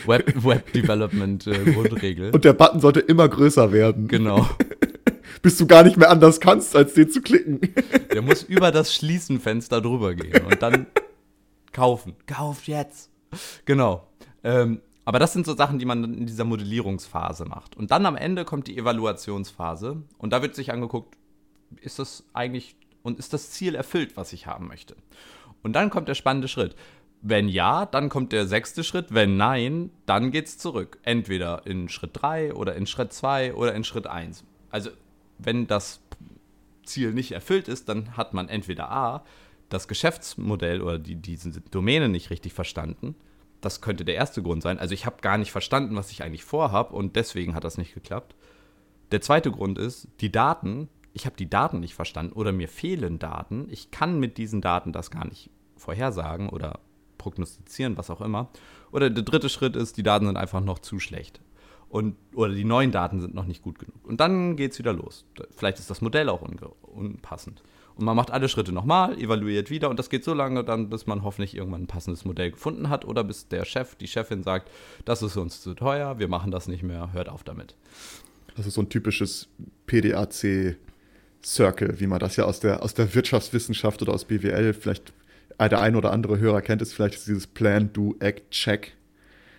[0.05, 2.25] Web-Development-Grundregel.
[2.27, 4.09] Web Und der Button sollte immer größer werden.
[4.09, 4.49] Genau.
[5.41, 7.61] Bis du gar nicht mehr anders kannst, als den zu klicken.
[8.13, 10.87] Der muss über das Schließenfenster drüber gehen und dann
[11.71, 12.15] kaufen.
[12.25, 13.09] Kauf jetzt.
[13.65, 14.07] Genau.
[14.43, 17.75] Ähm, aber das sind so Sachen, die man in dieser Modellierungsphase macht.
[17.75, 21.17] Und dann am Ende kommt die Evaluationsphase und da wird sich angeguckt,
[21.81, 24.95] ist das eigentlich und ist das Ziel erfüllt, was ich haben möchte.
[25.63, 26.75] Und dann kommt der spannende Schritt.
[27.21, 29.07] Wenn ja, dann kommt der sechste Schritt.
[29.09, 30.99] Wenn nein, dann geht es zurück.
[31.03, 34.45] Entweder in Schritt 3 oder in Schritt 2 oder in Schritt 1.
[34.69, 34.91] Also,
[35.39, 36.01] wenn das
[36.85, 39.25] Ziel nicht erfüllt ist, dann hat man entweder A,
[39.69, 43.15] das Geschäftsmodell oder die, diese Domäne nicht richtig verstanden
[43.61, 44.79] das könnte der erste Grund sein.
[44.79, 47.93] Also ich habe gar nicht verstanden, was ich eigentlich vorhabe und deswegen hat das nicht
[47.93, 48.35] geklappt.
[49.11, 53.19] Der zweite Grund ist, die Daten, ich habe die Daten nicht verstanden oder mir fehlen
[53.19, 53.67] Daten.
[53.69, 56.79] Ich kann mit diesen Daten das gar nicht vorhersagen oder
[57.17, 58.49] prognostizieren, was auch immer.
[58.91, 61.41] Oder der dritte Schritt ist, die Daten sind einfach noch zu schlecht.
[61.89, 64.05] Und, oder die neuen Daten sind noch nicht gut genug.
[64.05, 65.25] Und dann geht es wieder los.
[65.55, 66.41] Vielleicht ist das Modell auch
[66.81, 67.63] unpassend.
[67.95, 71.05] Und man macht alle Schritte nochmal, evaluiert wieder und das geht so lange dann, bis
[71.05, 74.71] man hoffentlich irgendwann ein passendes Modell gefunden hat oder bis der Chef, die Chefin sagt,
[75.03, 77.75] das ist uns zu teuer, wir machen das nicht mehr, hört auf damit.
[78.55, 79.49] Das ist so ein typisches
[79.85, 80.77] PDAC
[81.43, 85.11] Circle, wie man das ja aus der, aus der Wirtschaftswissenschaft oder aus BWL vielleicht
[85.59, 88.95] der ein oder andere Hörer kennt es vielleicht, ist dieses Plan, Do, Act, Check.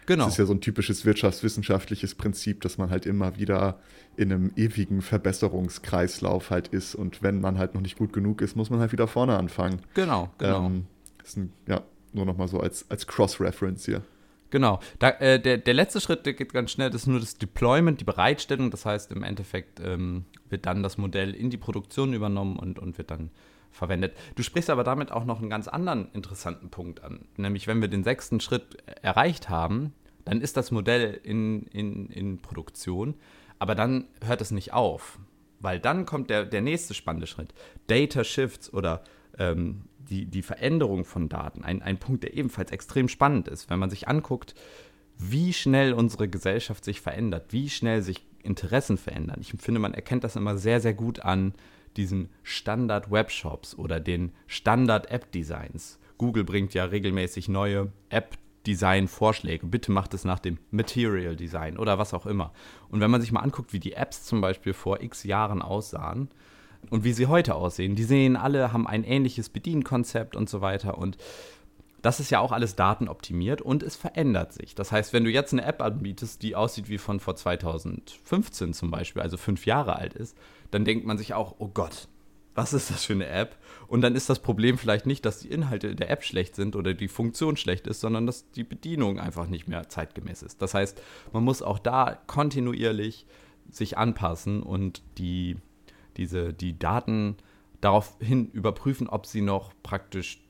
[0.07, 0.25] Genau.
[0.25, 3.79] Das ist ja so ein typisches wirtschaftswissenschaftliches Prinzip, dass man halt immer wieder
[4.17, 8.57] in einem ewigen Verbesserungskreislauf halt ist und wenn man halt noch nicht gut genug ist,
[8.57, 9.81] muss man halt wieder vorne anfangen.
[9.95, 10.67] Genau, genau.
[10.67, 10.87] Ähm,
[11.23, 11.83] ist ein, ja,
[12.13, 14.03] nur nochmal so als, als Cross-Reference hier.
[14.51, 14.81] Genau.
[14.99, 18.01] Da, äh, der, der letzte Schritt, der geht ganz schnell, das ist nur das Deployment,
[18.01, 18.71] die Bereitstellung.
[18.71, 22.99] Das heißt, im Endeffekt ähm, wird dann das Modell in die Produktion übernommen und, und
[22.99, 23.31] wird dann
[23.71, 24.17] verwendet.
[24.35, 27.27] Du sprichst aber damit auch noch einen ganz anderen interessanten Punkt an.
[27.37, 29.93] Nämlich, wenn wir den sechsten Schritt erreicht haben,
[30.25, 33.15] dann ist das Modell in, in, in Produktion,
[33.59, 35.19] aber dann hört es nicht auf,
[35.61, 37.55] weil dann kommt der, der nächste spannende Schritt.
[37.87, 39.03] Data Shifts oder
[39.39, 41.65] ähm, die, die Veränderung von Daten.
[41.65, 44.55] Ein, ein Punkt, der ebenfalls extrem spannend ist, wenn man sich anguckt,
[45.17, 49.39] wie schnell unsere Gesellschaft sich verändert, wie schnell sich Interessen verändern.
[49.41, 51.53] Ich finde, man erkennt das immer sehr, sehr gut an
[52.01, 55.99] diesen Standard-Webshops oder den Standard-App-Designs.
[56.17, 59.67] Google bringt ja regelmäßig neue App Design-Vorschläge.
[59.67, 62.53] Bitte macht es nach dem Material Design oder was auch immer.
[62.89, 66.29] Und wenn man sich mal anguckt, wie die Apps zum Beispiel vor x Jahren aussahen
[66.89, 70.97] und wie sie heute aussehen, die sehen alle, haben ein ähnliches Bedienkonzept und so weiter.
[70.97, 71.19] Und
[72.03, 74.75] das ist ja auch alles datenoptimiert und es verändert sich.
[74.75, 78.91] Das heißt, wenn du jetzt eine App anbietest, die aussieht wie von vor 2015 zum
[78.91, 80.37] Beispiel, also fünf Jahre alt ist,
[80.71, 82.09] dann denkt man sich auch, oh Gott,
[82.55, 83.57] was ist das für eine App?
[83.87, 86.95] Und dann ist das Problem vielleicht nicht, dass die Inhalte der App schlecht sind oder
[86.95, 90.61] die Funktion schlecht ist, sondern dass die Bedienung einfach nicht mehr zeitgemäß ist.
[90.61, 91.01] Das heißt,
[91.33, 93.27] man muss auch da kontinuierlich
[93.71, 95.57] sich anpassen und die,
[96.17, 97.37] diese, die Daten
[97.81, 100.41] daraufhin überprüfen, ob sie noch praktisch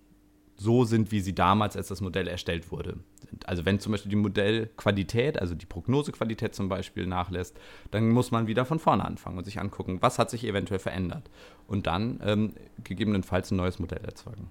[0.61, 2.99] so sind, wie sie damals, als das Modell erstellt wurde.
[3.47, 7.57] Also wenn zum Beispiel die Modellqualität, also die Prognosequalität zum Beispiel nachlässt,
[7.91, 11.31] dann muss man wieder von vorne anfangen und sich angucken, was hat sich eventuell verändert
[11.67, 12.53] und dann ähm,
[12.85, 14.51] gegebenenfalls ein neues Modell erzeugen.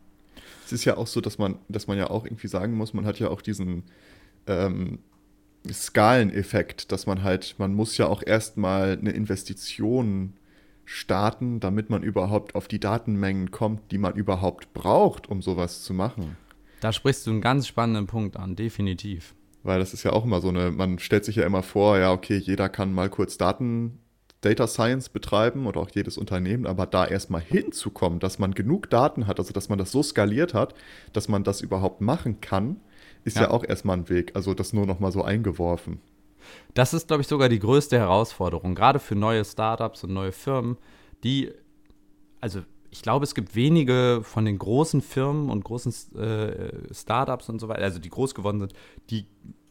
[0.65, 3.05] Es ist ja auch so, dass man, dass man ja auch irgendwie sagen muss, man
[3.05, 3.83] hat ja auch diesen
[4.47, 4.97] ähm,
[5.71, 10.33] Skaleneffekt, dass man halt, man muss ja auch erstmal eine Investition
[10.89, 15.93] starten, damit man überhaupt auf die Datenmengen kommt, die man überhaupt braucht, um sowas zu
[15.93, 16.35] machen.
[16.81, 19.35] Da sprichst du einen ganz spannenden Punkt an, definitiv.
[19.61, 22.11] Weil das ist ja auch immer so eine, man stellt sich ja immer vor, ja,
[22.11, 23.99] okay, jeder kann mal kurz Daten,
[24.41, 29.27] Data Science betreiben oder auch jedes Unternehmen, aber da erstmal hinzukommen, dass man genug Daten
[29.27, 30.73] hat, also dass man das so skaliert hat,
[31.13, 32.77] dass man das überhaupt machen kann,
[33.25, 34.31] ist ja, ja auch erstmal ein Weg.
[34.35, 35.99] Also das nur nochmal so eingeworfen.
[36.73, 40.77] Das ist, glaube ich, sogar die größte Herausforderung, gerade für neue Startups und neue Firmen,
[41.23, 41.51] die,
[42.39, 47.59] also ich glaube, es gibt wenige von den großen Firmen und großen äh, Startups und
[47.59, 48.73] so weiter, also die groß geworden sind,
[49.09, 49.25] die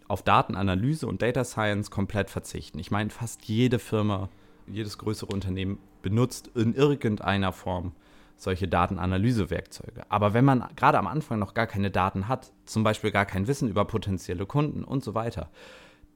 [0.07, 2.79] auf Datenanalyse und Data Science komplett verzichten.
[2.79, 4.29] Ich meine, fast jede Firma,
[4.67, 7.93] jedes größere Unternehmen benutzt in irgendeiner Form
[8.37, 10.03] solche Datenanalysewerkzeuge.
[10.09, 13.49] Aber wenn man gerade am Anfang noch gar keine Daten hat, zum Beispiel gar kein
[13.49, 15.51] Wissen über potenzielle Kunden und so weiter,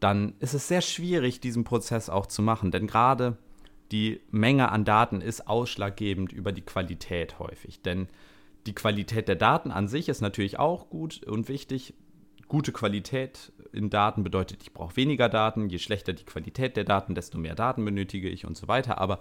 [0.02, 2.70] dann ist es sehr schwierig, diesen Prozess auch zu machen.
[2.70, 3.36] Denn gerade
[3.92, 7.82] die Menge an Daten ist ausschlaggebend über die Qualität häufig.
[7.82, 8.08] Denn
[8.66, 11.94] die Qualität der Daten an sich ist natürlich auch gut und wichtig.
[12.48, 15.68] Gute Qualität in Daten bedeutet, ich brauche weniger Daten.
[15.68, 18.98] Je schlechter die Qualität der Daten, desto mehr Daten benötige ich und so weiter.
[18.98, 19.20] Aber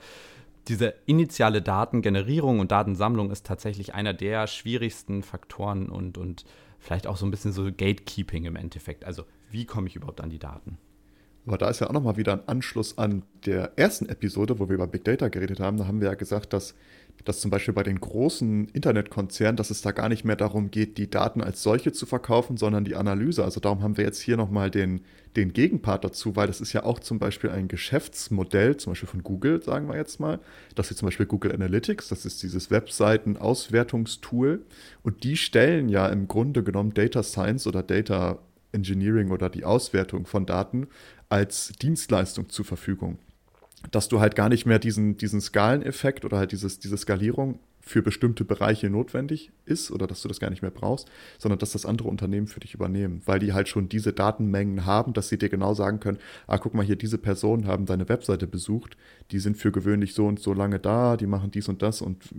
[0.67, 6.46] diese initiale Datengenerierung und Datensammlung ist tatsächlich einer der schwierigsten Faktoren und, und
[6.80, 9.06] vielleicht auch so ein bisschen so Gatekeeping im Endeffekt.
[9.06, 10.77] Also wie komme ich überhaupt an die Daten?
[11.45, 14.75] Aber da ist ja auch nochmal wieder ein Anschluss an der ersten Episode, wo wir
[14.75, 15.77] über Big Data geredet haben.
[15.77, 16.75] Da haben wir ja gesagt, dass,
[17.25, 20.99] dass zum Beispiel bei den großen Internetkonzernen, dass es da gar nicht mehr darum geht,
[20.99, 23.43] die Daten als solche zu verkaufen, sondern die Analyse.
[23.43, 25.01] Also darum haben wir jetzt hier nochmal den,
[25.35, 29.23] den Gegenpart dazu, weil das ist ja auch zum Beispiel ein Geschäftsmodell, zum Beispiel von
[29.23, 30.39] Google, sagen wir jetzt mal.
[30.75, 34.63] Das ist zum Beispiel Google Analytics, das ist dieses Webseiten-Auswertungstool.
[35.01, 38.37] Und die stellen ja im Grunde genommen Data Science oder Data
[38.71, 40.88] Engineering oder die Auswertung von Daten
[41.29, 43.19] als Dienstleistung zur Verfügung.
[43.91, 48.02] Dass du halt gar nicht mehr diesen, diesen Skaleneffekt oder halt dieses, diese Skalierung für
[48.02, 51.86] bestimmte Bereiche notwendig ist oder dass du das gar nicht mehr brauchst, sondern dass das
[51.86, 55.50] andere Unternehmen für dich übernehmen, weil die halt schon diese Datenmengen haben, dass sie dir
[55.50, 58.98] genau sagen können, ah, guck mal hier, diese Personen haben deine Webseite besucht,
[59.32, 62.30] die sind für gewöhnlich so und so lange da, die machen dies und das und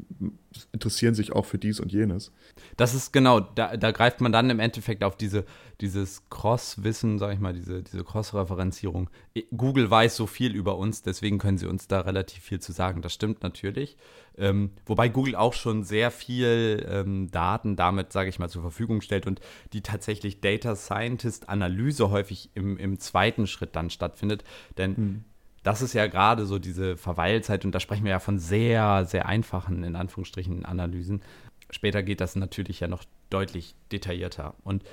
[0.73, 2.33] interessieren sich auch für dies und jenes.
[2.77, 5.45] Das ist genau, da, da greift man dann im Endeffekt auf diese,
[5.81, 9.11] dieses Cross-Wissen, sag ich mal, diese, diese Cross-Referenzierung.
[9.57, 13.03] Google weiß so viel über uns, deswegen können sie uns da relativ viel zu sagen.
[13.03, 13.97] Das stimmt natürlich.
[14.39, 19.01] Ähm, wobei Google auch schon sehr viel ähm, Daten damit, sage ich mal, zur Verfügung
[19.01, 19.41] stellt und
[19.73, 24.45] die tatsächlich Data Scientist-Analyse häufig im, im zweiten Schritt dann stattfindet.
[24.79, 25.25] Denn hm.
[25.63, 29.27] das ist ja gerade so diese Verweilzeit und da sprechen wir ja von sehr, sehr
[29.27, 31.23] einfachen, in Anführungsstrichen, Analysen.
[31.71, 34.55] Später geht das natürlich ja noch deutlich detaillierter.
[34.63, 34.85] Und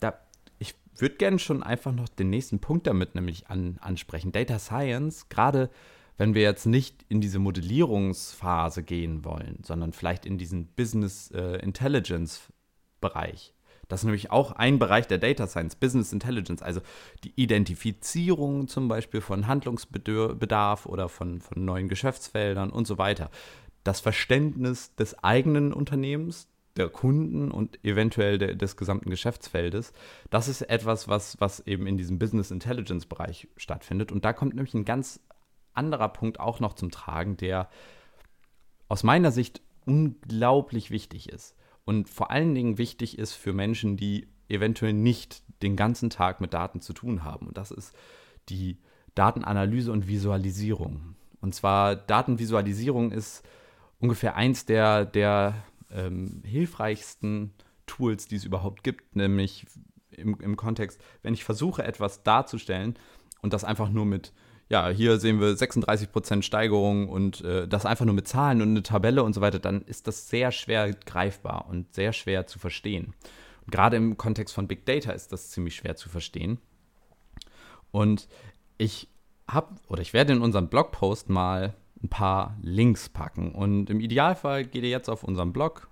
[0.00, 0.14] da,
[0.58, 4.32] ich würde gerne schon einfach noch den nächsten Punkt damit nämlich an, ansprechen.
[4.32, 5.70] Data Science, gerade
[6.16, 11.56] wenn wir jetzt nicht in diese Modellierungsphase gehen wollen, sondern vielleicht in diesen Business äh,
[11.56, 12.52] Intelligence
[13.00, 13.54] Bereich.
[13.88, 16.80] Das ist nämlich auch ein Bereich der Data Science, Business Intelligence, also
[17.22, 23.30] die Identifizierung zum Beispiel von Handlungsbedarf oder von, von neuen Geschäftsfeldern und so weiter.
[23.82, 29.92] Das Verständnis des eigenen Unternehmens, der Kunden und eventuell de, des gesamten Geschäftsfeldes.
[30.30, 34.10] Das ist etwas, was, was eben in diesem Business Intelligence Bereich stattfindet.
[34.10, 35.20] Und da kommt nämlich ein ganz
[35.74, 37.68] anderer Punkt auch noch zum Tragen, der
[38.88, 41.56] aus meiner Sicht unglaublich wichtig ist.
[41.84, 46.54] Und vor allen Dingen wichtig ist für Menschen, die eventuell nicht den ganzen Tag mit
[46.54, 47.46] Daten zu tun haben.
[47.48, 47.94] Und das ist
[48.48, 48.78] die
[49.14, 51.16] Datenanalyse und Visualisierung.
[51.40, 53.42] Und zwar Datenvisualisierung ist
[54.00, 55.54] ungefähr eins der, der
[55.90, 57.52] ähm, hilfreichsten
[57.86, 59.66] Tools, die es überhaupt gibt, nämlich
[60.10, 62.98] im, im Kontext, wenn ich versuche, etwas darzustellen
[63.42, 64.32] und das einfach nur mit
[64.68, 68.82] ja, hier sehen wir 36% Steigerung und äh, das einfach nur mit Zahlen und eine
[68.82, 73.14] Tabelle und so weiter, dann ist das sehr schwer greifbar und sehr schwer zu verstehen.
[73.64, 76.58] Und gerade im Kontext von Big Data ist das ziemlich schwer zu verstehen.
[77.90, 78.28] Und
[78.78, 79.08] ich
[79.48, 83.52] habe oder ich werde in unserem Blogpost mal ein paar Links packen.
[83.52, 85.88] Und im Idealfall geht ihr jetzt auf unseren Blog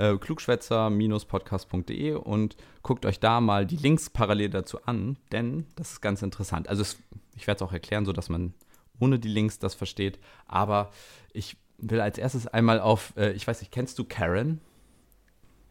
[0.00, 6.00] äh, klugschwätzer-podcast.de und guckt euch da mal die Links parallel dazu an, denn das ist
[6.00, 6.68] ganz interessant.
[6.68, 6.96] Also es,
[7.36, 8.54] ich werde es auch erklären, so dass man
[8.98, 10.18] ohne die Links das versteht.
[10.46, 10.90] Aber
[11.32, 14.60] ich will als erstes einmal auf, äh, ich weiß nicht, kennst du Karen?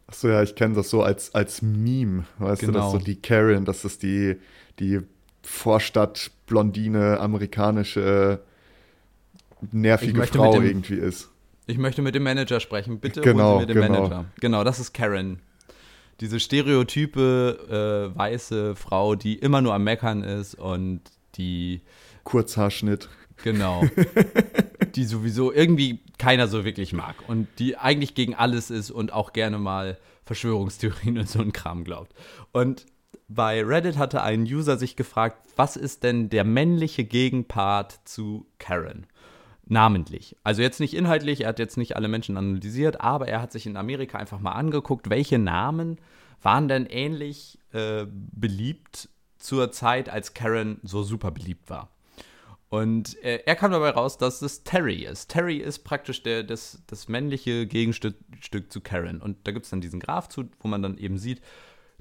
[0.06, 2.72] Achso, ja, ich kenne das so als, als Meme, weißt genau.
[2.72, 4.36] du, das so die Karen, dass das die,
[4.78, 5.00] die
[5.42, 8.40] Vorstadt-Blondine, amerikanische,
[9.72, 11.30] nervige Frau dem, irgendwie ist.
[11.66, 13.00] Ich möchte mit dem Manager sprechen.
[13.00, 14.02] Bitte genau, holen Sie mir den genau.
[14.02, 14.24] Manager.
[14.40, 15.40] Genau, das ist Karen.
[16.20, 21.00] Diese stereotype äh, weiße Frau, die immer nur am Meckern ist und
[21.36, 21.80] die.
[22.24, 23.08] Kurzhaarschnitt.
[23.42, 23.84] Genau.
[24.94, 29.32] die sowieso irgendwie keiner so wirklich mag und die eigentlich gegen alles ist und auch
[29.32, 32.12] gerne mal Verschwörungstheorien und so ein Kram glaubt.
[32.52, 32.86] Und
[33.28, 39.06] bei Reddit hatte ein User sich gefragt, was ist denn der männliche Gegenpart zu Karen?
[39.70, 40.36] Namentlich.
[40.42, 43.66] Also jetzt nicht inhaltlich, er hat jetzt nicht alle Menschen analysiert, aber er hat sich
[43.66, 45.98] in Amerika einfach mal angeguckt, welche Namen
[46.42, 51.88] waren denn ähnlich äh, beliebt zur Zeit, als Karen so super beliebt war.
[52.68, 55.28] Und äh, er kam dabei raus, dass es Terry ist.
[55.28, 59.20] Terry ist praktisch der, das, das männliche Gegenstück Stück zu Karen.
[59.20, 61.42] Und da gibt es dann diesen Graph zu, wo man dann eben sieht,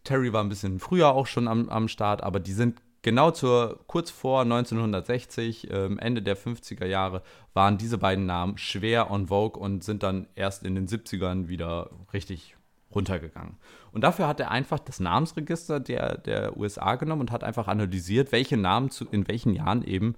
[0.03, 3.79] Terry war ein bisschen früher auch schon am, am Start, aber die sind genau zur,
[3.87, 7.21] kurz vor 1960, äh, Ende der 50er Jahre,
[7.53, 11.89] waren diese beiden Namen schwer on vogue und sind dann erst in den 70ern wieder
[12.13, 12.55] richtig
[12.93, 13.57] runtergegangen.
[13.91, 18.31] Und dafür hat er einfach das Namensregister der, der USA genommen und hat einfach analysiert,
[18.31, 20.15] welche Namen zu, in welchen Jahren eben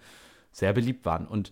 [0.51, 1.27] sehr beliebt waren.
[1.27, 1.51] Und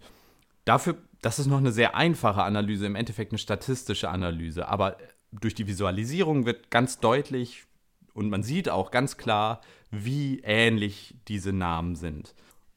[0.65, 4.67] dafür, das ist noch eine sehr einfache Analyse, im Endeffekt eine statistische Analyse.
[4.67, 4.97] Aber
[5.31, 7.65] durch die Visualisierung wird ganz deutlich
[8.13, 12.35] und man sieht auch ganz klar, wie ähnlich diese Namen sind.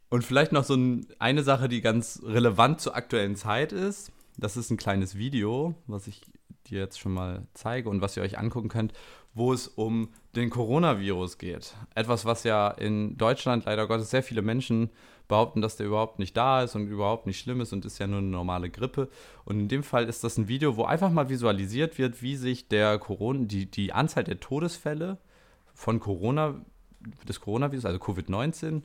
[0.09, 4.13] Und vielleicht noch so ein, eine Sache, die ganz relevant zur aktuellen Zeit ist.
[4.37, 6.23] Das ist ein kleines Video, was ich
[6.67, 8.93] dir jetzt schon mal zeige und was ihr euch angucken könnt,
[9.35, 11.75] wo es um den Coronavirus geht.
[11.95, 14.91] Etwas, was ja in Deutschland leider Gottes sehr viele Menschen
[15.29, 18.07] behaupten, dass der überhaupt nicht da ist und überhaupt nicht schlimm ist und ist ja
[18.07, 19.09] nur eine normale Grippe.
[19.45, 22.69] Und in dem Fall ist das ein Video, wo einfach mal visualisiert wird, wie sich
[22.69, 25.19] der Corona, die, die Anzahl der Todesfälle
[25.75, 26.61] von Corona,
[27.29, 28.83] des Coronavirus, also Covid-19,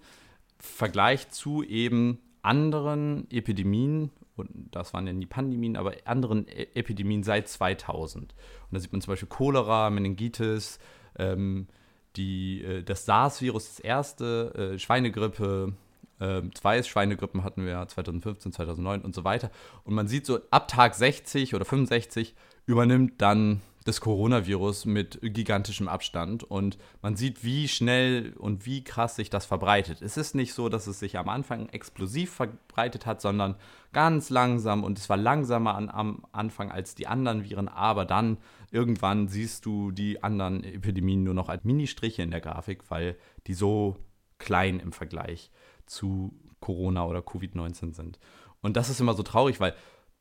[0.60, 7.24] vergleicht zu eben anderen Epidemien und das waren ja nie Pandemien, aber anderen e Epidemien
[7.24, 8.34] seit 2000.
[8.34, 8.34] Und
[8.72, 10.80] da sieht man zum Beispiel Cholera, Meningitis,
[11.18, 11.68] ähm,
[12.16, 15.74] die, äh, das SARS-Virus, das erste, äh, Schweinegrippe,
[16.20, 19.52] äh, zwei Schweinegrippen hatten wir 2015, 2009 und so weiter.
[19.84, 25.88] Und man sieht so, ab Tag 60 oder 65 übernimmt dann des Coronavirus mit gigantischem
[25.88, 30.02] Abstand und man sieht, wie schnell und wie krass sich das verbreitet.
[30.02, 33.56] Es ist nicht so, dass es sich am Anfang explosiv verbreitet hat, sondern
[33.94, 38.38] ganz langsam und es war langsamer an, am Anfang als die anderen Viren, aber dann
[38.72, 43.16] irgendwann siehst du die anderen Epidemien nur noch als Ministriche in der Grafik, weil
[43.48, 43.96] die so
[44.38, 45.50] klein im Vergleich
[45.88, 48.20] zu Corona oder Covid-19 sind.
[48.62, 49.74] Und das ist immer so traurig, weil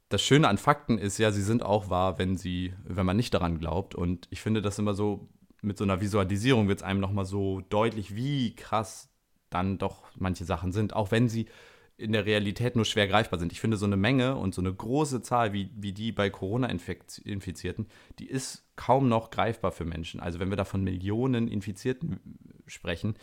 [0.08, 3.34] das Schöne an Fakten ist ja, sie sind auch wahr, wenn sie, wenn man nicht
[3.34, 3.94] daran glaubt.
[3.94, 5.28] Und ich finde das immer so,
[5.62, 9.10] mit so einer Visualisierung wird es einem nochmal so deutlich, wie krass
[9.50, 11.46] dann doch manche Sachen sind, auch wenn sie
[11.98, 13.52] in der Realität nur schwer greifbar sind.
[13.52, 17.86] Ich finde, so eine Menge und so eine große Zahl wie, wie die bei Corona-Infizierten,
[18.18, 20.20] die ist kaum noch greifbar für Menschen.
[20.20, 22.20] Also wenn wir da von Millionen Infizierten
[22.66, 23.14] sprechen,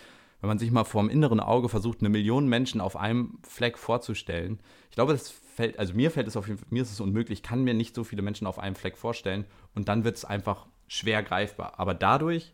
[0.44, 3.78] wenn man sich mal vor dem inneren Auge versucht, eine Million Menschen auf einem Fleck
[3.78, 7.00] vorzustellen, ich glaube, das fällt, also mir fällt es auf jeden Fall, mir ist es
[7.00, 10.18] unmöglich, ich kann mir nicht so viele Menschen auf einem Fleck vorstellen und dann wird
[10.18, 11.76] es einfach schwer greifbar.
[11.78, 12.52] Aber dadurch,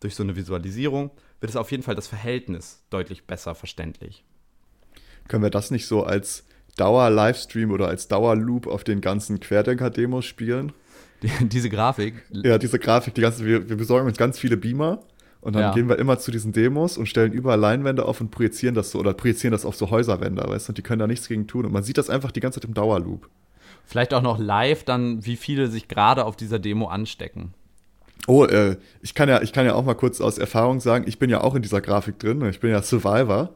[0.00, 4.24] durch so eine Visualisierung, wird es auf jeden Fall das Verhältnis deutlich besser verständlich.
[5.28, 6.44] Können wir das nicht so als
[6.76, 10.72] Dauer-Livestream oder als Dauerloop auf den ganzen Querdenker-Demos spielen?
[11.22, 12.14] Die, diese Grafik?
[12.32, 15.04] Ja, diese Grafik, die ganze, wir, wir besorgen uns ganz viele Beamer
[15.40, 15.72] und dann ja.
[15.72, 18.98] gehen wir immer zu diesen Demos und stellen überall Leinwände auf und projizieren das so
[18.98, 20.70] oder projizieren das auf so Häuserwände, weißt du?
[20.72, 21.64] Und die können da nichts gegen tun.
[21.64, 23.28] Und man sieht das einfach die ganze Zeit im Dauerloop.
[23.84, 27.54] Vielleicht auch noch live dann, wie viele sich gerade auf dieser Demo anstecken.
[28.26, 31.18] Oh, äh, ich, kann ja, ich kann ja auch mal kurz aus Erfahrung sagen, ich
[31.18, 32.44] bin ja auch in dieser Grafik drin.
[32.44, 33.54] Ich bin ja Survivor.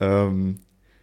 [0.00, 0.58] Ähm,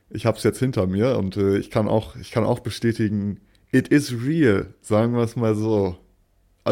[0.10, 3.40] ich habe es jetzt hinter mir und äh, ich, kann auch, ich kann auch bestätigen,
[3.72, 5.98] it is real, sagen wir es mal so.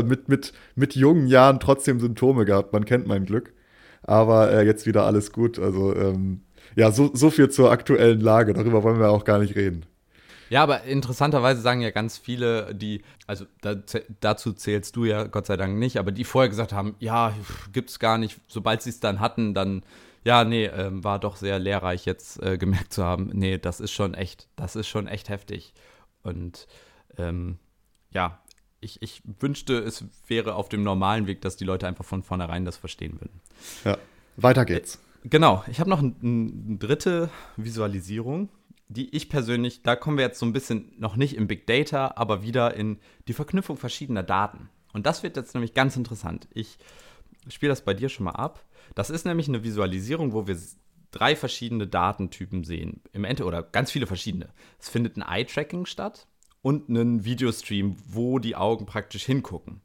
[0.03, 2.73] Mit, mit, mit jungen Jahren trotzdem Symptome gehabt.
[2.73, 3.53] Man kennt mein Glück.
[4.03, 5.59] Aber äh, jetzt wieder alles gut.
[5.59, 6.41] Also ähm,
[6.75, 8.53] ja, so, so viel zur aktuellen Lage.
[8.53, 9.85] Darüber wollen wir auch gar nicht reden.
[10.49, 13.75] Ja, aber interessanterweise sagen ja ganz viele, die, also da,
[14.21, 17.33] dazu zählst du ja Gott sei Dank nicht, aber die vorher gesagt haben, ja,
[17.73, 19.83] gibt's gar nicht, sobald sie es dann hatten, dann,
[20.23, 23.91] ja, nee, ähm, war doch sehr lehrreich jetzt äh, gemerkt zu haben, nee, das ist
[23.91, 25.73] schon echt, das ist schon echt heftig.
[26.23, 26.67] Und
[27.17, 27.57] ähm,
[28.11, 28.39] ja,
[28.79, 32.65] ich, ich wünschte, es wäre auf dem normalen Weg, dass die Leute einfach von vornherein
[32.65, 33.41] das verstehen würden.
[33.83, 33.97] Ja,
[34.35, 34.95] weiter geht's.
[35.23, 38.49] Äh, genau, ich habe noch eine ein dritte Visualisierung,
[38.87, 42.13] die ich persönlich, da kommen wir jetzt so ein bisschen noch nicht im Big Data,
[42.15, 44.69] aber wieder in die Verknüpfung verschiedener Daten.
[44.93, 46.47] Und das wird jetzt nämlich ganz interessant.
[46.53, 46.77] Ich
[47.49, 48.63] spiele das bei dir schon mal ab.
[48.95, 50.57] Das ist nämlich eine Visualisierung, wo wir
[51.11, 53.01] drei verschiedene Datentypen sehen.
[53.11, 54.49] Im Ende oder ganz viele verschiedene.
[54.79, 56.27] Es findet ein Eye-Tracking statt
[56.61, 59.81] und einen Videostream, wo die Augen praktisch hingucken.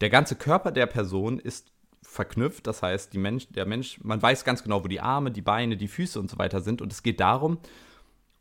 [0.00, 4.62] Der ganze Körper der Person ist verknüpft, das heißt, Mensch, der Mensch, man weiß ganz
[4.62, 7.20] genau, wo die Arme, die Beine, die Füße und so weiter sind und es geht
[7.20, 7.58] darum,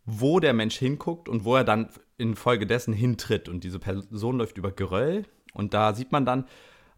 [0.05, 4.71] wo der Mensch hinguckt und wo er dann infolgedessen hintritt und diese Person läuft über
[4.71, 6.45] Geröll und da sieht man dann,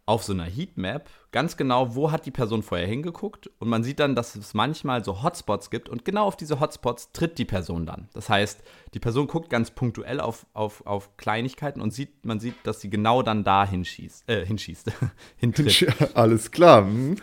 [0.06, 4.00] auf so einer Heatmap ganz genau, wo hat die Person vorher hingeguckt und man sieht
[4.00, 7.86] dann, dass es manchmal so Hotspots gibt und genau auf diese Hotspots tritt die Person
[7.86, 8.10] dann.
[8.14, 8.62] Das heißt,
[8.94, 12.90] die Person guckt ganz punktuell auf, auf, auf Kleinigkeiten und sieht, man sieht, dass sie
[12.90, 14.92] genau dann da hinschießt, äh, hinschießt,
[15.38, 15.88] hintritt.
[16.16, 16.86] Alles klar.
[16.86, 17.16] Hm.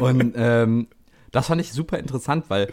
[0.00, 0.88] und ähm,
[1.30, 2.72] das fand ich super interessant, weil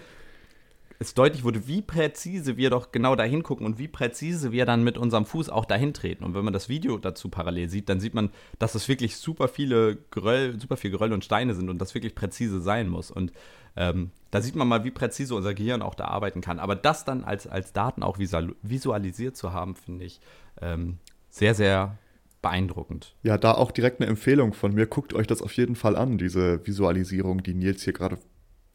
[1.01, 4.83] es deutlich wurde, wie präzise wir doch genau da hingucken und wie präzise wir dann
[4.83, 6.25] mit unserem Fuß auch dahin treten.
[6.25, 9.47] Und wenn man das Video dazu parallel sieht, dann sieht man, dass es wirklich super
[9.47, 13.11] viele Geröll, super viel Geröll und Steine sind und das wirklich präzise sein muss.
[13.11, 13.31] Und
[13.77, 16.59] ähm, da sieht man mal, wie präzise unser Gehirn auch da arbeiten kann.
[16.59, 20.19] Aber das dann als, als Daten auch visualisiert zu haben, finde ich
[20.61, 20.97] ähm,
[21.29, 21.97] sehr, sehr
[22.41, 23.15] beeindruckend.
[23.23, 24.85] Ja, da auch direkt eine Empfehlung von mir.
[24.85, 28.17] Guckt euch das auf jeden Fall an, diese Visualisierung, die Nils hier gerade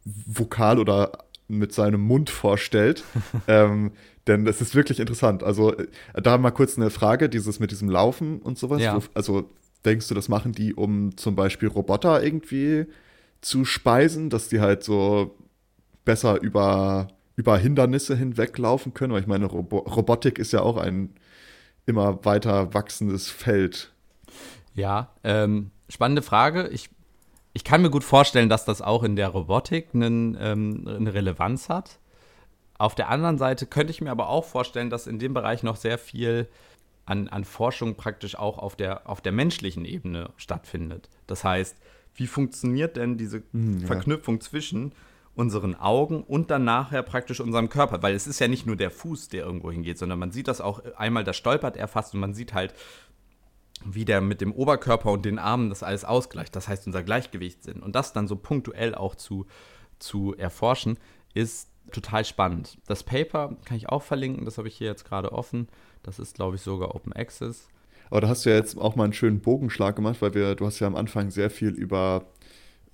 [0.04, 1.18] vokal oder
[1.48, 3.04] mit seinem Mund vorstellt.
[3.48, 3.92] ähm,
[4.26, 5.42] denn das ist wirklich interessant.
[5.42, 8.82] Also, äh, da mal kurz eine Frage: dieses mit diesem Laufen und sowas.
[8.82, 8.98] Ja.
[9.14, 9.50] Also,
[9.84, 12.86] denkst du, das machen die, um zum Beispiel Roboter irgendwie
[13.40, 15.36] zu speisen, dass die halt so
[16.04, 19.12] besser über, über Hindernisse hinweglaufen können?
[19.12, 21.14] Weil ich meine, Robo Robotik ist ja auch ein
[21.86, 23.92] immer weiter wachsendes Feld.
[24.74, 26.68] Ja, ähm, spannende Frage.
[26.68, 26.90] Ich
[27.54, 31.68] ich kann mir gut vorstellen, dass das auch in der Robotik einen, ähm, eine Relevanz
[31.68, 32.00] hat.
[32.76, 35.76] Auf der anderen Seite könnte ich mir aber auch vorstellen, dass in dem Bereich noch
[35.76, 36.48] sehr viel
[37.06, 41.08] an, an Forschung praktisch auch auf der, auf der menschlichen Ebene stattfindet.
[41.28, 41.76] Das heißt,
[42.16, 43.86] wie funktioniert denn diese hm, ja.
[43.86, 44.92] Verknüpfung zwischen
[45.36, 48.02] unseren Augen und dann nachher praktisch unserem Körper?
[48.02, 50.60] Weil es ist ja nicht nur der Fuß, der irgendwo hingeht, sondern man sieht das
[50.60, 52.74] auch einmal, da stolpert er fast und man sieht halt,
[53.84, 57.82] wie der mit dem Oberkörper und den Armen das alles ausgleicht, das heißt unser Gleichgewichtssinn.
[57.82, 59.46] Und das dann so punktuell auch zu,
[59.98, 60.98] zu erforschen,
[61.34, 62.78] ist total spannend.
[62.86, 65.68] Das Paper kann ich auch verlinken, das habe ich hier jetzt gerade offen.
[66.02, 67.68] Das ist, glaube ich, sogar Open Access.
[68.10, 70.66] Aber da hast du ja jetzt auch mal einen schönen Bogenschlag gemacht, weil wir, du
[70.66, 72.26] hast ja am Anfang sehr viel über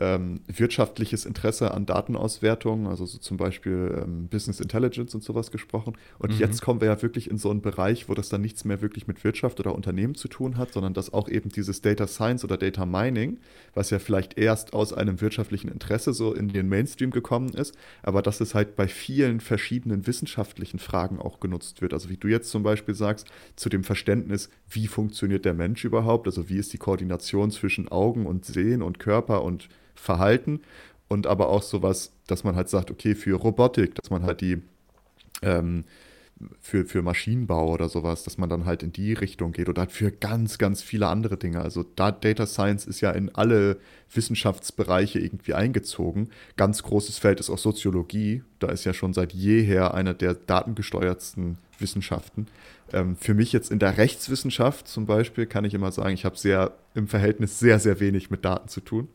[0.01, 5.97] ähm, wirtschaftliches Interesse an Datenauswertung, also so zum Beispiel ähm, Business Intelligence und sowas gesprochen.
[6.19, 6.39] Und mhm.
[6.39, 9.07] jetzt kommen wir ja wirklich in so einen Bereich, wo das dann nichts mehr wirklich
[9.07, 12.57] mit Wirtschaft oder Unternehmen zu tun hat, sondern dass auch eben dieses Data Science oder
[12.57, 13.39] Data Mining,
[13.75, 18.23] was ja vielleicht erst aus einem wirtschaftlichen Interesse so in den Mainstream gekommen ist, aber
[18.23, 21.93] dass es halt bei vielen verschiedenen wissenschaftlichen Fragen auch genutzt wird.
[21.93, 26.27] Also wie du jetzt zum Beispiel sagst, zu dem Verständnis, wie funktioniert der Mensch überhaupt,
[26.27, 30.61] also wie ist die Koordination zwischen Augen und Sehen und Körper und Verhalten
[31.09, 34.63] und aber auch sowas, dass man halt sagt, okay, für Robotik, dass man halt die
[35.43, 35.85] ähm,
[36.61, 39.93] für, für Maschinenbau oder sowas, dass man dann halt in die Richtung geht oder halt
[39.93, 41.61] für ganz, ganz viele andere Dinge.
[41.61, 43.77] Also da, Data Science ist ja in alle
[44.13, 46.31] Wissenschaftsbereiche irgendwie eingezogen.
[46.57, 48.43] Ganz großes Feld ist auch Soziologie.
[48.59, 52.47] Da ist ja schon seit jeher einer der datengesteuertsten Wissenschaften.
[52.93, 56.37] Ähm, für mich jetzt in der Rechtswissenschaft zum Beispiel kann ich immer sagen, ich habe
[56.37, 59.09] sehr im Verhältnis sehr, sehr wenig mit Daten zu tun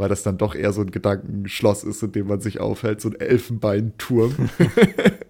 [0.00, 3.10] weil das dann doch eher so ein Gedankenschloss ist, in dem man sich aufhält, so
[3.10, 4.48] ein Elfenbeinturm.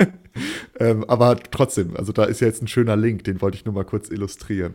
[0.78, 3.74] ähm, aber trotzdem, also da ist ja jetzt ein schöner Link, den wollte ich nur
[3.74, 4.74] mal kurz illustrieren.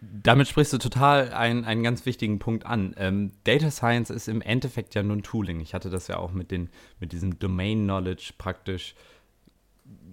[0.00, 2.94] Damit sprichst du total einen, einen ganz wichtigen Punkt an.
[2.96, 5.60] Ähm, Data Science ist im Endeffekt ja nur ein Tooling.
[5.60, 6.68] Ich hatte das ja auch mit, den,
[6.98, 8.96] mit diesem Domain Knowledge praktisch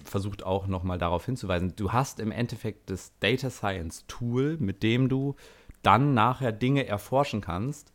[0.04, 1.74] versucht auch nochmal darauf hinzuweisen.
[1.76, 5.36] Du hast im Endeffekt das Data Science Tool, mit dem du
[5.84, 7.94] dann nachher Dinge erforschen kannst,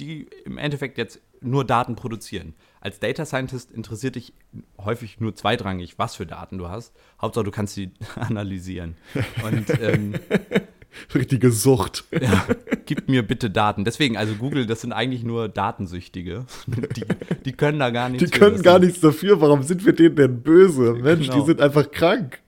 [0.00, 2.54] die im Endeffekt jetzt nur Daten produzieren.
[2.80, 4.32] Als Data Scientist interessiert dich
[4.78, 6.94] häufig nur zweitrangig, was für Daten du hast.
[7.20, 8.96] Hauptsache, du kannst sie analysieren.
[9.44, 10.14] Und ähm,
[11.14, 12.04] richtige Sucht.
[12.12, 12.46] Ja,
[12.86, 13.84] gib mir bitte Daten.
[13.84, 16.46] Deswegen, also Google, das sind eigentlich nur Datensüchtige.
[16.66, 17.04] Die,
[17.44, 19.40] die können da gar nichts Die können gar nichts dafür.
[19.40, 20.94] Warum sind wir denen denn böse?
[20.94, 21.40] Mensch, genau.
[21.40, 22.40] die sind einfach krank.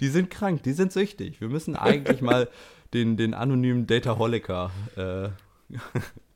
[0.00, 1.40] Die sind krank, die sind süchtig.
[1.40, 2.48] Wir müssen eigentlich mal
[2.92, 5.28] den, den anonymen Dataholiker äh,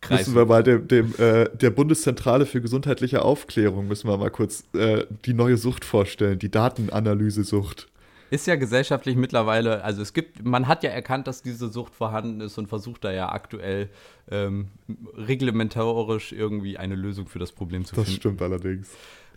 [0.00, 0.20] Kreis.
[0.26, 4.64] Müssen wir mal dem, dem äh, der Bundeszentrale für gesundheitliche Aufklärung müssen wir mal kurz
[4.74, 7.88] äh, die neue Sucht vorstellen, die Datenanalyse-Sucht.
[8.30, 12.40] Ist ja gesellschaftlich mittlerweile, also es gibt, man hat ja erkannt, dass diese Sucht vorhanden
[12.40, 13.88] ist und versucht da ja aktuell
[14.30, 14.68] ähm,
[15.16, 18.16] reglementorisch irgendwie eine Lösung für das Problem zu das finden.
[18.16, 18.90] Das stimmt allerdings.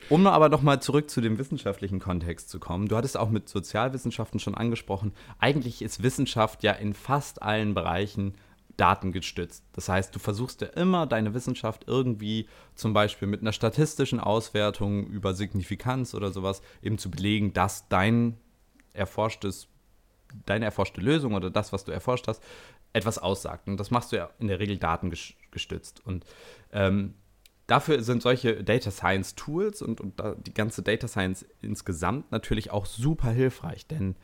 [0.10, 4.40] Um aber nochmal zurück zu dem wissenschaftlichen Kontext zu kommen, du hattest auch mit Sozialwissenschaften
[4.40, 8.34] schon angesprochen, eigentlich ist Wissenschaft ja in fast allen Bereichen
[8.78, 9.64] datengestützt.
[9.74, 15.06] Das heißt, du versuchst ja immer deine Wissenschaft irgendwie zum Beispiel mit einer statistischen Auswertung
[15.08, 18.38] über Signifikanz oder sowas eben zu belegen, dass dein
[18.94, 19.68] erforschtes,
[20.46, 22.44] deine erforschte Lösung oder das, was du erforscht hast,
[22.94, 23.68] etwas aussagt.
[23.68, 26.06] Und das machst du ja in der Regel datengestützt.
[26.06, 26.26] Und
[26.72, 27.16] ähm,
[27.68, 32.86] dafür sind solche Data Science Tools und, und die ganze Data Science insgesamt natürlich auch
[32.86, 34.16] super hilfreich, denn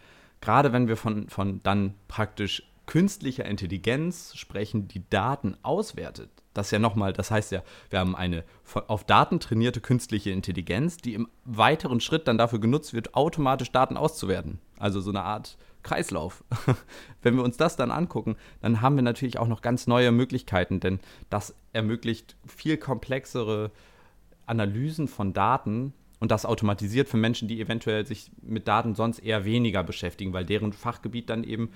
[0.41, 6.31] gerade wenn wir von, von dann praktisch künstlicher Intelligenz sprechen, die Daten auswertet.
[6.55, 7.61] Das ja nochmal, das heißt ja,
[7.91, 8.43] wir haben eine
[8.87, 13.95] auf Daten trainierte künstliche Intelligenz, die im weiteren Schritt dann dafür genutzt wird, automatisch Daten
[13.95, 14.59] auszuwerten.
[14.79, 16.43] Also so eine Art Kreislauf.
[17.21, 20.79] Wenn wir uns das dann angucken, dann haben wir natürlich auch noch ganz neue Möglichkeiten,
[20.79, 23.69] denn das ermöglicht viel komplexere
[24.47, 29.45] Analysen von Daten und das automatisiert für Menschen, die eventuell sich mit Daten sonst eher
[29.45, 31.69] weniger beschäftigen, weil deren Fachgebiet dann eben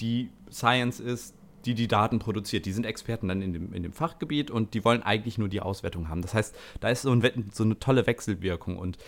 [0.00, 1.34] die Science ist,
[1.66, 2.64] die die Daten produziert.
[2.64, 5.60] Die sind Experten dann in dem, in dem Fachgebiet und die wollen eigentlich nur die
[5.60, 6.22] Auswertung haben.
[6.22, 8.98] Das heißt, da ist so, ein, so eine tolle Wechselwirkung und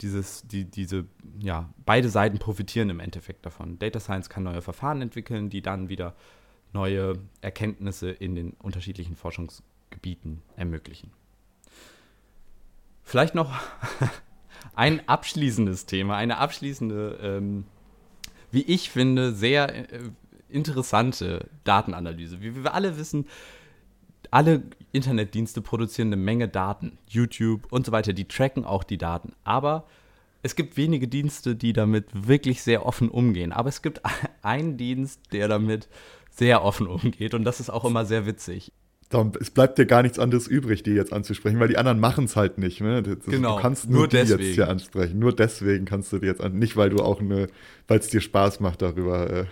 [0.00, 1.06] dieses, die, diese,
[1.38, 3.78] ja, beide Seiten profitieren im Endeffekt davon.
[3.78, 6.16] Data Science kann neue Verfahren entwickeln, die dann wieder
[6.72, 11.12] neue Erkenntnisse in den unterschiedlichen Forschungsgebieten ermöglichen.
[13.04, 13.52] Vielleicht noch
[14.74, 17.64] ein abschließendes Thema, eine abschließende, ähm,
[18.50, 20.00] wie ich finde, sehr äh,
[20.52, 22.40] interessante Datenanalyse.
[22.40, 23.26] Wie wir alle wissen,
[24.30, 26.98] alle Internetdienste produzieren eine Menge Daten.
[27.08, 29.32] YouTube und so weiter, die tracken auch die Daten.
[29.44, 29.86] Aber
[30.42, 33.52] es gibt wenige Dienste, die damit wirklich sehr offen umgehen.
[33.52, 34.00] Aber es gibt
[34.42, 35.88] einen Dienst, der damit
[36.30, 37.34] sehr offen umgeht.
[37.34, 38.72] Und das ist auch immer sehr witzig.
[39.12, 42.24] Darum, es bleibt dir gar nichts anderes übrig, die jetzt anzusprechen, weil die anderen machen
[42.24, 42.80] es halt nicht.
[42.80, 43.02] Ne?
[43.02, 44.40] Das, genau, du kannst nur, nur die deswegen.
[44.42, 45.18] jetzt hier ansprechen.
[45.18, 47.48] Nur deswegen kannst du die jetzt an, nicht weil du auch eine,
[47.88, 49.28] weil es dir Spaß macht darüber.
[49.30, 49.44] Äh.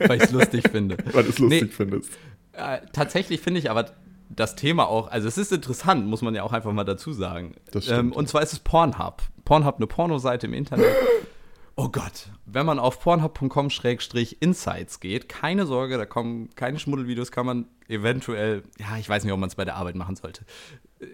[0.08, 0.96] weil ich es lustig finde.
[1.12, 2.10] weil du es lustig nee, findest.
[2.54, 3.86] Äh, tatsächlich finde ich aber
[4.30, 7.54] das Thema auch, also es ist interessant, muss man ja auch einfach mal dazu sagen.
[7.88, 9.22] Ähm, und zwar ist es Pornhub.
[9.44, 10.86] Pornhub, eine Pornoseite im Internet.
[11.80, 17.66] Oh Gott, wenn man auf pornhub.com-insights geht, keine Sorge, da kommen keine Schmuddelvideos, kann man
[17.86, 20.44] eventuell, ja, ich weiß nicht, ob man es bei der Arbeit machen sollte.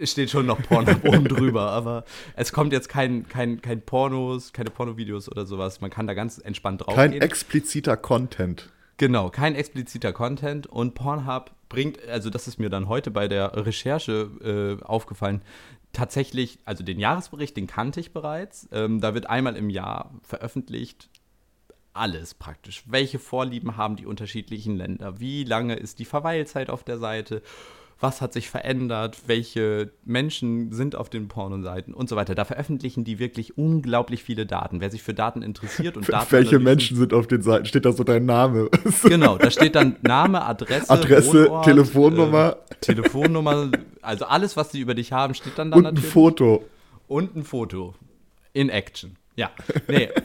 [0.01, 2.03] Es steht schon noch Pornhub oben drüber, aber
[2.35, 5.81] es kommt jetzt kein, kein, kein Pornos, keine Pornovideos oder sowas.
[5.81, 7.21] Man kann da ganz entspannt drauf Kein gehen.
[7.21, 8.71] expliziter Content.
[8.97, 13.67] Genau, kein expliziter Content und Pornhub bringt, also das ist mir dann heute bei der
[13.67, 15.43] Recherche äh, aufgefallen,
[15.95, 18.67] tatsächlich, also den Jahresbericht, den kannte ich bereits.
[18.71, 21.09] Ähm, da wird einmal im Jahr veröffentlicht
[21.93, 22.83] alles praktisch.
[22.85, 25.19] Welche Vorlieben haben die unterschiedlichen Länder?
[25.19, 27.41] Wie lange ist die Verweilzeit auf der Seite?
[27.99, 29.17] Was hat sich verändert?
[29.25, 32.35] Welche Menschen sind auf den Pornoseiten und so weiter?
[32.35, 34.81] Da veröffentlichen die wirklich unglaublich viele Daten.
[34.81, 37.65] Wer sich für Daten interessiert und Daten Welche Menschen sind auf den Seiten?
[37.65, 38.69] Steht da so dein Name?
[39.03, 42.57] genau, da steht dann Name, Adresse, Adresse, Wohnort, Telefonnummer.
[42.69, 43.71] Äh, Telefonnummer,
[44.01, 46.03] also alles, was sie über dich haben, steht dann da und natürlich.
[46.03, 46.65] Und ein Foto.
[47.07, 47.95] Und ein Foto.
[48.51, 49.15] In Action.
[49.37, 49.51] Ja.
[49.87, 50.09] Nee.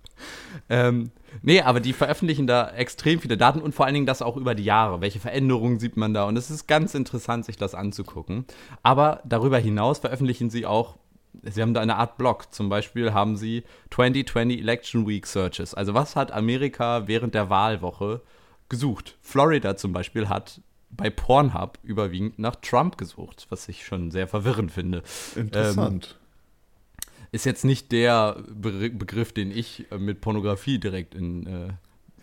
[0.68, 1.10] ähm,
[1.42, 4.54] nee, aber die veröffentlichen da extrem viele Daten und vor allen Dingen das auch über
[4.54, 5.00] die Jahre.
[5.00, 6.24] Welche Veränderungen sieht man da?
[6.24, 8.44] Und es ist ganz interessant, sich das anzugucken.
[8.82, 10.96] Aber darüber hinaus veröffentlichen sie auch
[11.42, 12.52] Sie haben da eine Art Blog.
[12.52, 15.74] Zum Beispiel haben sie 2020 Election Week Searches.
[15.74, 18.22] Also was hat Amerika während der Wahlwoche
[18.68, 19.16] gesucht?
[19.20, 20.60] Florida zum Beispiel hat
[20.90, 25.02] bei Pornhub überwiegend nach Trump gesucht, was ich schon sehr verwirrend finde.
[25.34, 26.16] Interessant.
[26.18, 26.25] Ähm,
[27.32, 31.46] ist jetzt nicht der Be Begriff, den ich äh, mit Pornografie direkt in.
[31.46, 31.68] Äh,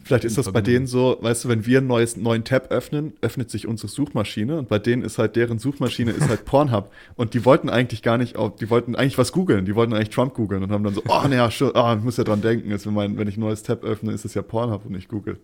[0.05, 3.13] Vielleicht ist das bei denen so, weißt du, wenn wir einen neues, neuen Tab öffnen,
[3.21, 7.33] öffnet sich unsere Suchmaschine und bei denen ist halt deren Suchmaschine ist halt Pornhub und
[7.33, 10.33] die wollten eigentlich gar nicht, auf, die wollten eigentlich was googeln, die wollten eigentlich Trump
[10.33, 12.93] googeln und haben dann so, oh naja, oh, ich muss ja dran denken, jetzt, wenn,
[12.93, 15.39] mein, wenn ich ein neues Tab öffne, ist es ja Pornhub und nicht Google.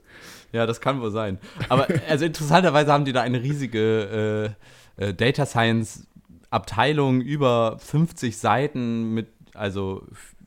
[0.51, 1.37] Ja, das kann wohl sein.
[1.69, 4.55] Aber also interessanterweise haben die da eine riesige
[4.97, 6.05] äh, äh, Data Science
[6.49, 9.27] Abteilung, über 50 Seiten mit
[9.59, 10.03] also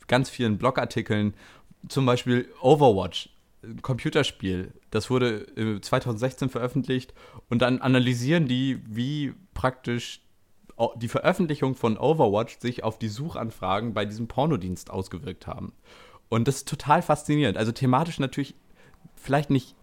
[0.08, 1.34] ganz vielen Blogartikeln.
[1.88, 3.28] Zum Beispiel Overwatch,
[3.62, 4.72] ein Computerspiel.
[4.90, 7.14] Das wurde 2016 veröffentlicht
[7.48, 10.20] und dann analysieren die, wie praktisch
[10.96, 15.72] die Veröffentlichung von Overwatch sich auf die Suchanfragen bei diesem Pornodienst ausgewirkt haben.
[16.28, 17.56] Und das ist total faszinierend.
[17.56, 18.54] Also thematisch natürlich
[19.14, 19.76] vielleicht nicht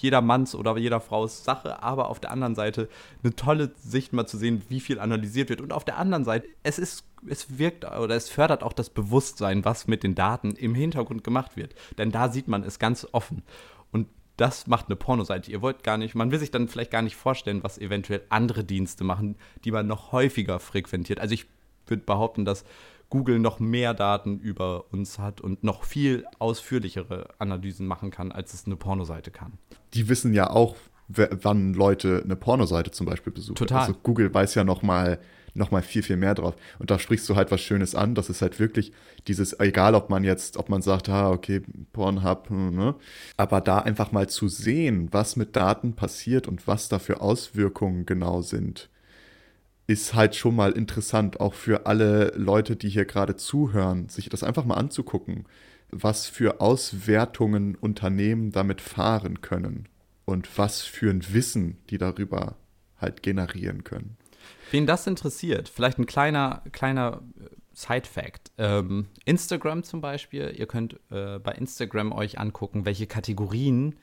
[0.00, 2.88] jeder Manns oder jeder Frau's Sache, aber auf der anderen Seite
[3.22, 5.60] eine tolle Sicht mal zu sehen, wie viel analysiert wird.
[5.60, 9.64] Und auf der anderen Seite, es ist, es wirkt oder es fördert auch das Bewusstsein,
[9.64, 11.74] was mit den Daten im Hintergrund gemacht wird.
[11.98, 13.42] Denn da sieht man es ganz offen.
[13.92, 15.50] Und das macht eine Pornoseite.
[15.50, 18.64] Ihr wollt gar nicht, man will sich dann vielleicht gar nicht vorstellen, was eventuell andere
[18.64, 21.20] Dienste machen, die man noch häufiger frequentiert.
[21.20, 21.46] Also ich
[21.86, 22.64] würde behaupten, dass
[23.10, 28.54] Google noch mehr Daten über uns hat und noch viel ausführlichere Analysen machen kann, als
[28.54, 29.52] es eine Pornoseite kann.
[29.94, 30.76] Die wissen ja auch,
[31.08, 33.54] wann Leute eine Pornoseite zum Beispiel besuchen.
[33.54, 33.80] Total.
[33.80, 35.18] Also Google weiß ja noch mal
[35.56, 36.54] noch mal viel, viel mehr drauf.
[36.78, 38.14] Und da sprichst du halt was Schönes an.
[38.14, 38.92] Das ist halt wirklich
[39.26, 42.94] dieses, egal ob man jetzt, ob man sagt, ah, okay, Pornhub, hm, ne?
[43.38, 48.04] aber da einfach mal zu sehen, was mit Daten passiert und was da für Auswirkungen
[48.04, 48.90] genau sind
[49.86, 54.42] ist halt schon mal interessant, auch für alle Leute, die hier gerade zuhören, sich das
[54.42, 55.44] einfach mal anzugucken,
[55.90, 59.88] was für Auswertungen Unternehmen damit fahren können
[60.24, 62.56] und was für ein Wissen die darüber
[62.98, 64.16] halt generieren können.
[64.70, 68.52] Wen das interessiert, vielleicht ein kleiner, kleiner äh, Side-Fact.
[68.58, 73.94] Ähm, Instagram zum Beispiel, ihr könnt äh, bei Instagram euch angucken, welche Kategorien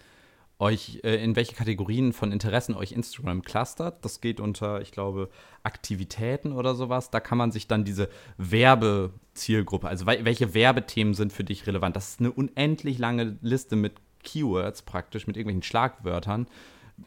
[0.64, 4.03] euch, äh, in welche Kategorien von Interessen euch Instagram clustert.
[4.03, 5.30] Das geht unter, ich glaube,
[5.61, 7.11] Aktivitäten oder sowas.
[7.11, 11.95] Da kann man sich dann diese Werbezielgruppe, also welche Werbethemen sind für dich relevant.
[11.95, 13.93] Das ist eine unendlich lange Liste mit
[14.24, 16.47] Keywords praktisch, mit irgendwelchen Schlagwörtern,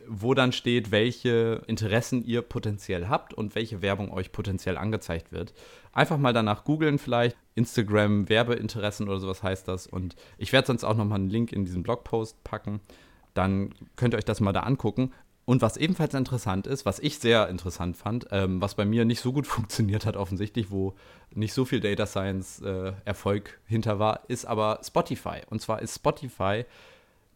[0.06, 5.54] wo dann steht, welche Interessen ihr potenziell habt und welche Werbung euch potenziell angezeigt wird.
[5.92, 10.84] Einfach mal danach googeln vielleicht, Instagram Werbeinteressen oder sowas heißt das und ich werde sonst
[10.84, 12.80] auch nochmal einen Link in diesen Blogpost packen
[13.36, 15.12] dann könnt ihr euch das mal da angucken.
[15.44, 19.20] Und was ebenfalls interessant ist, was ich sehr interessant fand, ähm, was bei mir nicht
[19.20, 20.94] so gut funktioniert hat offensichtlich, wo
[21.32, 25.40] nicht so viel Data Science äh, Erfolg hinter war, ist aber Spotify.
[25.48, 26.64] Und zwar ist Spotify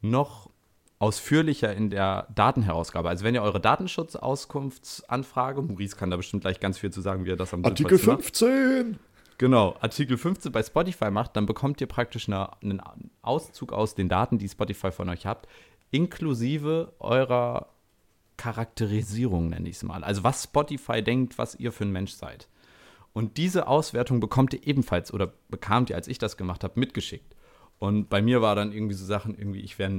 [0.01, 0.51] noch
[0.98, 3.09] ausführlicher in der Datenherausgabe.
[3.09, 7.30] Also wenn ihr eure Datenschutzauskunftsanfrage, Maurice kann da bestimmt gleich ganz viel zu sagen, wie
[7.30, 8.90] er das am Artikel 15!
[8.90, 9.01] Macht.
[9.38, 12.82] Genau, Artikel 15 bei Spotify macht, dann bekommt ihr praktisch eine, einen
[13.22, 15.48] Auszug aus den Daten, die Spotify von euch habt,
[15.91, 17.68] inklusive eurer
[18.36, 20.03] Charakterisierung, nenne ich es mal.
[20.03, 22.49] Also was Spotify denkt, was ihr für ein Mensch seid.
[23.12, 27.34] Und diese Auswertung bekommt ihr ebenfalls oder bekamt ihr, als ich das gemacht habe, mitgeschickt.
[27.78, 29.91] Und bei mir war dann irgendwie so Sachen, irgendwie, ich, wär,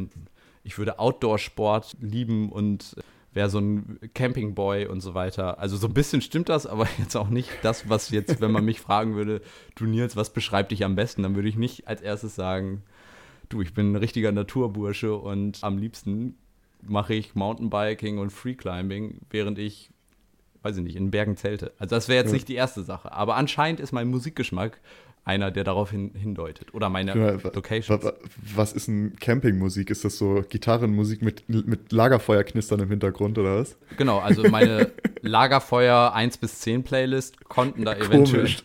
[0.63, 2.95] ich würde Outdoor-Sport lieben und
[3.33, 5.59] wäre so ein Campingboy und so weiter.
[5.59, 8.65] Also so ein bisschen stimmt das, aber jetzt auch nicht das, was jetzt, wenn man
[8.65, 9.41] mich fragen würde,
[9.75, 12.83] du Nils, was beschreibt dich am besten, dann würde ich nicht als erstes sagen,
[13.53, 16.35] du, ich bin ein richtiger Naturbursche und am liebsten
[16.81, 19.91] mache ich Mountainbiking und Freeclimbing, während ich,
[20.63, 21.73] weiß ich nicht, in Bergen zelte.
[21.77, 22.33] Also das wäre jetzt ja.
[22.33, 23.11] nicht die erste Sache.
[23.11, 24.79] Aber anscheinend ist mein Musikgeschmack
[25.23, 26.73] einer, der darauf hin, hindeutet.
[26.73, 28.11] Oder meine ja, Locations.
[28.55, 29.91] Was ist denn Campingmusik?
[29.91, 33.77] Ist das so Gitarrenmusik mit, mit Lagerfeuerknistern im Hintergrund oder was?
[33.97, 34.91] Genau, also meine
[35.21, 38.63] Lagerfeuer 1 bis 10 Playlist konnten da eventuell, Komisch.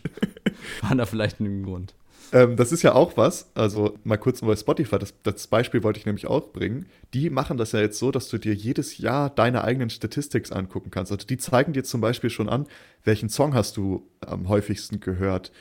[0.81, 1.93] waren da vielleicht ein Grund.
[2.33, 5.99] Ähm, das ist ja auch was, also mal kurz bei Spotify, das, das, Beispiel wollte
[5.99, 6.85] ich nämlich auch bringen.
[7.13, 10.91] Die machen das ja jetzt so, dass du dir jedes Jahr deine eigenen Statistics angucken
[10.91, 11.11] kannst.
[11.11, 12.67] Also die zeigen dir zum Beispiel schon an,
[13.03, 15.51] welchen Song hast du am häufigsten gehört,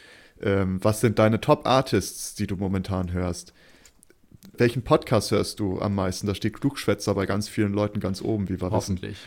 [0.40, 3.52] ähm, was sind deine Top-Artists, die du momentan hörst.
[4.58, 6.26] Welchen Podcast hörst du am meisten?
[6.26, 9.18] Da steht Klugschwätzer bei ganz vielen Leuten ganz oben, wie wir Hoffentlich.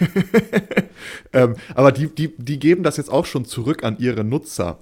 [1.32, 4.80] ähm, aber die, die, die geben das jetzt auch schon zurück an ihre Nutzer.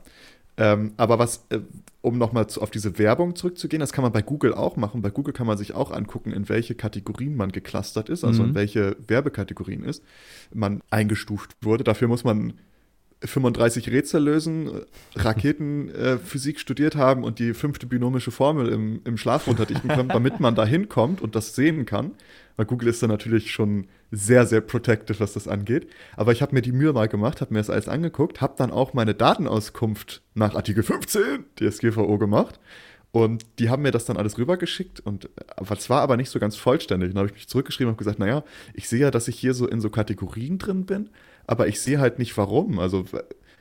[0.57, 1.61] Ähm, aber was, äh,
[2.05, 5.00] um nochmal auf diese Werbung zurückzugehen, das kann man bei Google auch machen.
[5.00, 8.50] Bei Google kann man sich auch angucken, in welche Kategorien man geclustert ist, also mhm.
[8.50, 10.05] in welche Werbekategorien ist,
[10.52, 11.82] man eingestuft wurde.
[11.82, 12.55] Dafür muss man
[13.25, 14.70] 35 Rätsel lösen,
[15.16, 20.41] Raketenphysik äh, studiert haben und die fünfte binomische Formel im, im Schlaf runterdichten können, damit
[20.41, 22.12] man da hinkommt und das sehen kann.
[22.57, 25.89] Weil Google ist da natürlich schon sehr, sehr protective, was das angeht.
[26.16, 28.70] Aber ich habe mir die Mühe mal gemacht, habe mir das alles angeguckt, habe dann
[28.70, 32.61] auch meine Datenauskunft nach Artikel 15 DSGVO gemacht.
[33.14, 35.29] Und die haben mir das dann alles rübergeschickt und
[35.70, 37.11] es war aber nicht so ganz vollständig.
[37.11, 39.68] Dann habe ich mich zurückgeschrieben und gesagt, naja, ich sehe ja, dass ich hier so
[39.68, 41.11] in so Kategorien drin bin,
[41.47, 42.78] aber ich sehe halt nicht warum.
[42.78, 43.05] Also,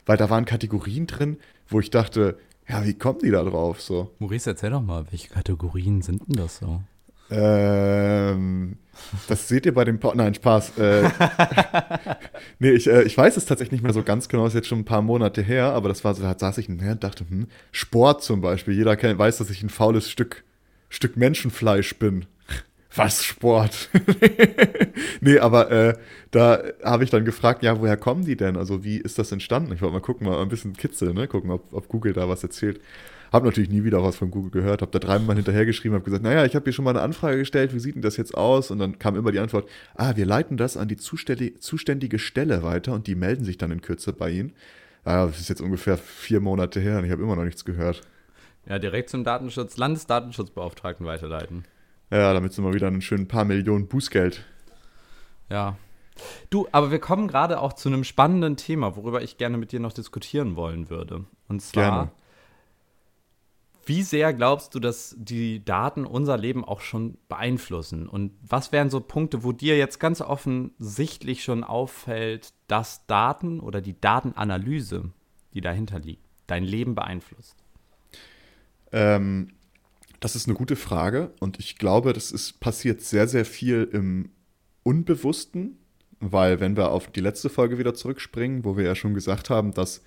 [0.06, 3.82] weil da waren Kategorien drin, wo ich dachte, ja, wie kommen die da drauf?
[3.82, 4.12] So.
[4.20, 6.82] Maurice, erzähl doch mal, welche Kategorien sind denn das so?
[7.30, 8.78] Ähm,
[9.28, 10.78] das seht ihr bei dem pa Nein, Spaß.
[10.78, 11.10] Äh,
[12.60, 14.80] nee, ich, äh, ich weiß es tatsächlich nicht mehr so ganz genau, ist jetzt schon
[14.80, 18.24] ein paar Monate her, aber das war so, da saß ich und dachte, hm, Sport
[18.24, 18.76] zum Beispiel.
[18.76, 20.44] Jeder kennt, weiß, dass ich ein faules Stück,
[20.90, 22.26] Stück Menschenfleisch bin.
[22.96, 23.90] Was Sport?
[25.22, 25.98] nee, aber äh,
[26.32, 28.56] da habe ich dann gefragt, ja, woher kommen die denn?
[28.56, 29.74] Also wie ist das entstanden?
[29.74, 31.28] Ich wollte mal gucken, mal ein bisschen kitzeln, ne?
[31.28, 32.80] gucken, ob, ob Google da was erzählt.
[33.32, 36.46] Habe natürlich nie wieder was von Google gehört, habe da dreimal hinterhergeschrieben, habe gesagt, naja,
[36.46, 38.70] ich habe hier schon mal eine Anfrage gestellt, wie sieht denn das jetzt aus?
[38.70, 42.94] Und dann kam immer die Antwort, ah, wir leiten das an die zuständige Stelle weiter
[42.94, 44.54] und die melden sich dann in Kürze bei Ihnen.
[45.04, 48.02] Ah, das ist jetzt ungefähr vier Monate her und ich habe immer noch nichts gehört.
[48.68, 51.66] Ja, direkt zum Datenschutz, Landesdatenschutzbeauftragten weiterleiten.
[52.14, 54.46] Ja, damit sind wir wieder ein schönen paar Millionen Bußgeld.
[55.50, 55.78] Ja.
[56.52, 59.80] Du, aber wir kommen gerade auch zu einem spannenden Thema, worüber ich gerne mit dir
[59.80, 61.26] noch diskutieren wollen würde.
[61.48, 62.12] Und zwar gerne.
[63.84, 68.08] Wie sehr glaubst du, dass die Daten unser Leben auch schon beeinflussen?
[68.08, 73.82] Und was wären so Punkte, wo dir jetzt ganz offensichtlich schon auffällt, dass Daten oder
[73.82, 75.10] die Datenanalyse,
[75.56, 77.58] die dahinter liegt, dein Leben beeinflusst?
[78.92, 79.50] Ähm,
[80.24, 84.30] das ist eine gute Frage und ich glaube, das ist passiert sehr, sehr viel im
[84.84, 85.78] Unbewussten,
[86.22, 89.74] weil wenn wir auf die letzte Folge wieder zurückspringen, wo wir ja schon gesagt haben,
[89.74, 90.02] dass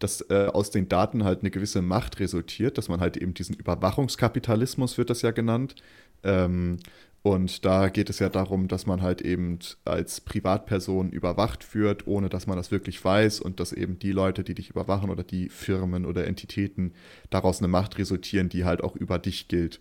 [0.00, 3.54] dass äh, aus den Daten halt eine gewisse Macht resultiert, dass man halt eben diesen
[3.54, 5.74] Überwachungskapitalismus wird das ja genannt.
[6.22, 6.78] Ähm,
[7.22, 12.30] und da geht es ja darum, dass man halt eben als Privatperson überwacht wird, ohne
[12.30, 15.50] dass man das wirklich weiß und dass eben die Leute, die dich überwachen oder die
[15.50, 16.94] Firmen oder Entitäten
[17.28, 19.80] daraus eine Macht resultieren, die halt auch über dich gilt.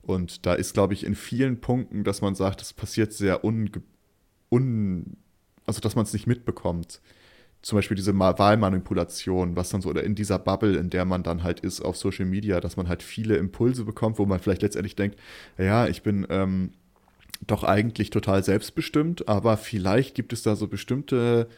[0.00, 3.70] Und da ist, glaube ich, in vielen Punkten, dass man sagt, es passiert sehr un,
[4.50, 5.18] un
[5.66, 7.02] also dass man es nicht mitbekommt.
[7.60, 11.42] Zum Beispiel diese Wahlmanipulation, was dann so, oder in dieser Bubble, in der man dann
[11.42, 14.96] halt ist auf Social Media, dass man halt viele Impulse bekommt, wo man vielleicht letztendlich
[14.96, 15.18] denkt,
[15.58, 16.72] ja, ich bin ähm,
[17.40, 21.48] doch eigentlich total selbstbestimmt, aber vielleicht gibt es da so bestimmte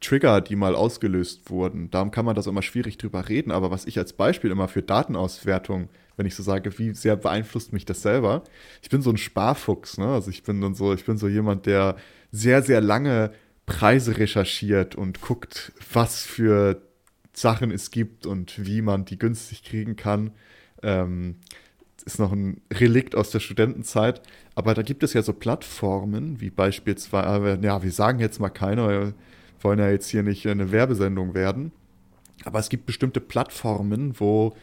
[0.00, 1.90] Trigger, die mal ausgelöst wurden.
[1.90, 3.50] Darum kann man das immer schwierig drüber reden.
[3.50, 7.72] Aber was ich als Beispiel immer für Datenauswertung, wenn ich so sage, wie sehr beeinflusst
[7.72, 8.44] mich das selber?
[8.80, 10.06] Ich bin so ein Sparfuchs, ne?
[10.06, 11.96] Also ich bin dann so, ich bin so jemand, der
[12.30, 13.32] sehr, sehr lange
[13.66, 16.80] Preise recherchiert und guckt, was für
[17.32, 20.30] Sachen es gibt und wie man die günstig kriegen kann.
[20.82, 21.36] Ähm,
[22.02, 24.22] ist noch ein Relikt aus der Studentenzeit.
[24.54, 29.14] Aber da gibt es ja so Plattformen, wie beispielsweise, ja, wir sagen jetzt mal keine,
[29.60, 31.72] wollen ja jetzt hier nicht eine Werbesendung werden.
[32.44, 34.54] Aber es gibt bestimmte Plattformen, wo.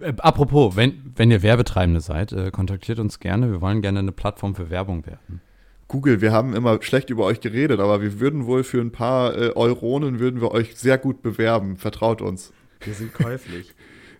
[0.00, 3.50] Äh, apropos, wenn, wenn ihr Werbetreibende seid, äh, kontaktiert uns gerne.
[3.50, 5.40] Wir wollen gerne eine Plattform für Werbung werden.
[5.88, 9.36] Google, wir haben immer schlecht über euch geredet, aber wir würden wohl für ein paar
[9.36, 11.76] äh, Euronen würden wir euch sehr gut bewerben.
[11.76, 12.52] Vertraut uns.
[12.80, 13.74] Wir sind käuflich.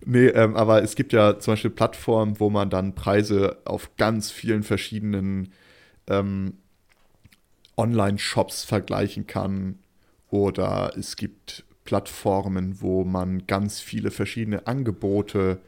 [0.05, 4.31] Nee, ähm, aber es gibt ja zum Beispiel Plattformen, wo man dann Preise auf ganz
[4.31, 5.53] vielen verschiedenen
[6.07, 6.55] ähm,
[7.77, 9.79] Online-Shops vergleichen kann
[10.31, 15.61] oder es gibt Plattformen, wo man ganz viele verschiedene Angebote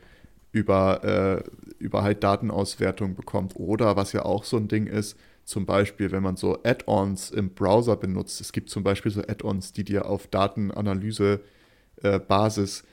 [0.52, 1.42] über, äh,
[1.78, 3.56] über halt Datenauswertung bekommt.
[3.56, 7.50] Oder was ja auch so ein Ding ist, zum Beispiel, wenn man so Add-ons im
[7.50, 8.40] Browser benutzt.
[8.40, 12.84] Es gibt zum Beispiel so Add-ons, die dir auf Datenanalyse-Basis äh,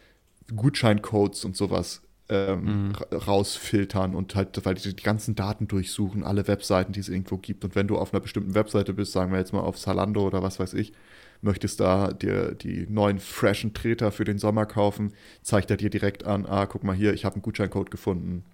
[0.55, 2.95] Gutscheincodes und sowas ähm, mhm.
[3.15, 7.63] rausfiltern und halt, weil die die ganzen Daten durchsuchen, alle Webseiten, die es irgendwo gibt.
[7.65, 10.41] Und wenn du auf einer bestimmten Webseite bist, sagen wir jetzt mal auf Zalando oder
[10.41, 10.93] was weiß ich,
[11.41, 16.25] möchtest da dir die neuen freshen Treter für den Sommer kaufen, zeigt er dir direkt
[16.25, 18.45] an, ah, guck mal hier, ich habe einen Gutscheincode gefunden.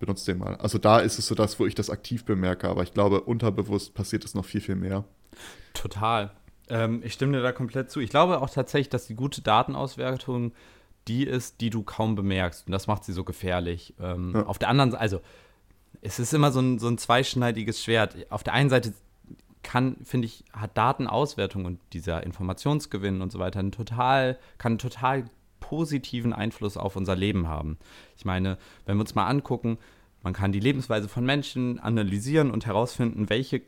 [0.00, 0.56] Benutzt den mal.
[0.56, 3.94] Also da ist es so das, wo ich das aktiv bemerke, aber ich glaube, unterbewusst
[3.94, 5.04] passiert es noch viel, viel mehr.
[5.74, 6.32] Total.
[6.68, 8.00] Ähm, ich stimme dir da komplett zu.
[8.00, 10.52] Ich glaube auch tatsächlich, dass die gute Datenauswertung
[11.08, 12.66] die ist, die du kaum bemerkst.
[12.66, 13.94] Und das macht sie so gefährlich.
[14.00, 14.46] Ähm, ja.
[14.46, 15.20] Auf der anderen Seite, also
[16.00, 18.16] es ist immer so ein, so ein zweischneidiges Schwert.
[18.30, 18.92] Auf der einen Seite
[19.62, 24.78] kann, finde ich, hat Datenauswertung und dieser Informationsgewinn und so weiter einen total, kann einen
[24.78, 25.24] total
[25.60, 27.78] positiven Einfluss auf unser Leben haben.
[28.16, 29.78] Ich meine, wenn wir uns mal angucken,
[30.22, 33.62] man kann die Lebensweise von Menschen analysieren und herausfinden, welche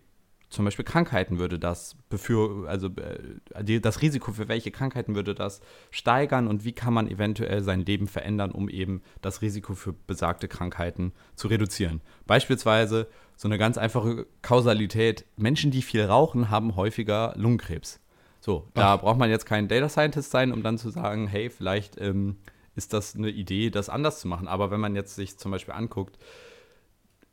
[0.54, 5.34] zum Beispiel Krankheiten würde das befür, also äh, die, das Risiko für welche Krankheiten würde
[5.34, 9.92] das steigern und wie kann man eventuell sein Leben verändern, um eben das Risiko für
[9.92, 12.00] besagte Krankheiten zu reduzieren.
[12.26, 18.00] Beispielsweise so eine ganz einfache Kausalität: Menschen, die viel rauchen, haben häufiger Lungenkrebs.
[18.40, 19.00] So, da Ach.
[19.00, 22.36] braucht man jetzt kein Data Scientist sein, um dann zu sagen, hey, vielleicht ähm,
[22.76, 24.48] ist das eine Idee, das anders zu machen.
[24.48, 26.18] Aber wenn man jetzt sich zum Beispiel anguckt,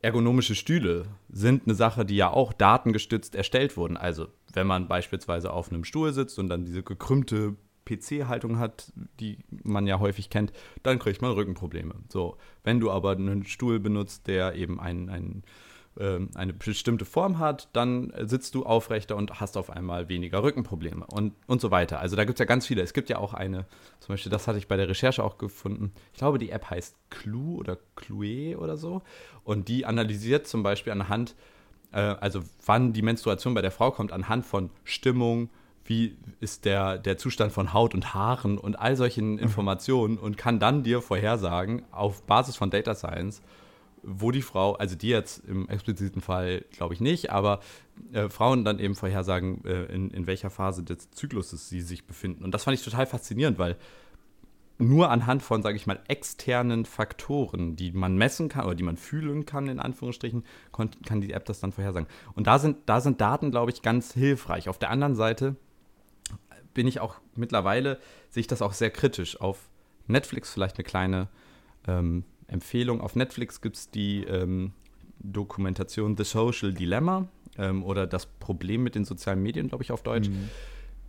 [0.02, 3.98] ergonomische Stühle sind eine Sache, die ja auch datengestützt erstellt wurden.
[3.98, 9.40] Also wenn man beispielsweise auf einem Stuhl sitzt und dann diese gekrümmte PC-Haltung hat, die
[9.64, 11.96] man ja häufig kennt, dann kriegt man Rückenprobleme.
[12.10, 15.44] So, wenn du aber einen Stuhl benutzt, der eben ein, ein ähm,
[16.00, 21.34] eine bestimmte Form hat, dann sitzt du aufrechter und hast auf einmal weniger Rückenprobleme und,
[21.48, 22.00] und so weiter.
[22.00, 22.82] Also da gibt es ja ganz viele.
[22.82, 23.66] Es gibt ja auch eine,
[24.00, 25.92] zum Beispiel, das hatte ich bei der Recherche auch gefunden.
[26.14, 29.02] Ich glaube, die App heißt Clue oder Clue oder so.
[29.44, 31.36] Und die analysiert zum Beispiel anhand,
[31.92, 35.50] äh, also wann die Menstruation bei der Frau kommt, anhand von Stimmung,
[35.84, 39.40] wie ist der, der Zustand von Haut und Haaren und all solchen mhm.
[39.40, 43.42] Informationen und kann dann dir vorhersagen, auf Basis von Data Science,
[44.04, 47.60] wo die Frau, also die jetzt im expliziten Fall glaube ich nicht, aber
[48.14, 52.44] äh, Frauen dann eben vorhersagen, äh, in, in welcher Phase des Zykluses sie sich befinden.
[52.44, 53.78] Und das fand ich total faszinierend, weil
[54.82, 58.98] nur anhand von, sage ich mal, externen Faktoren, die man messen kann oder die man
[58.98, 62.08] fühlen kann, in Anführungsstrichen, kann die App das dann vorhersagen.
[62.34, 64.70] Und da sind, da sind Daten, glaube ich, ganz hilfreich.
[64.70, 65.56] Auf der anderen Seite
[66.74, 68.00] bin ich auch mittlerweile,
[68.30, 69.40] sehe ich das auch sehr kritisch.
[69.40, 69.70] Auf
[70.08, 71.28] Netflix vielleicht eine kleine
[71.88, 73.02] ähm, Empfehlung.
[73.02, 74.74] Auf Netflix gibt es die ähm,
[75.20, 77.28] Dokumentation The Social Dilemma
[77.58, 80.50] ähm, oder das Problem mit den sozialen Medien, glaube ich, auf Deutsch, mhm.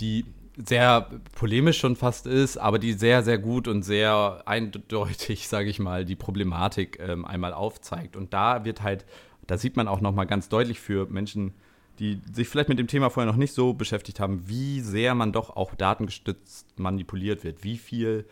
[0.01, 0.25] die
[0.57, 5.79] sehr polemisch schon fast ist, aber die sehr, sehr gut und sehr eindeutig, sage ich
[5.79, 8.17] mal, die Problematik ähm, einmal aufzeigt.
[8.17, 9.07] Und da wird halt,
[9.47, 11.55] da sieht man auch nochmal ganz deutlich für Menschen,
[11.99, 15.33] die sich vielleicht mit dem Thema vorher noch nicht so beschäftigt haben, wie sehr man
[15.33, 18.27] doch auch datengestützt manipuliert wird, wie viel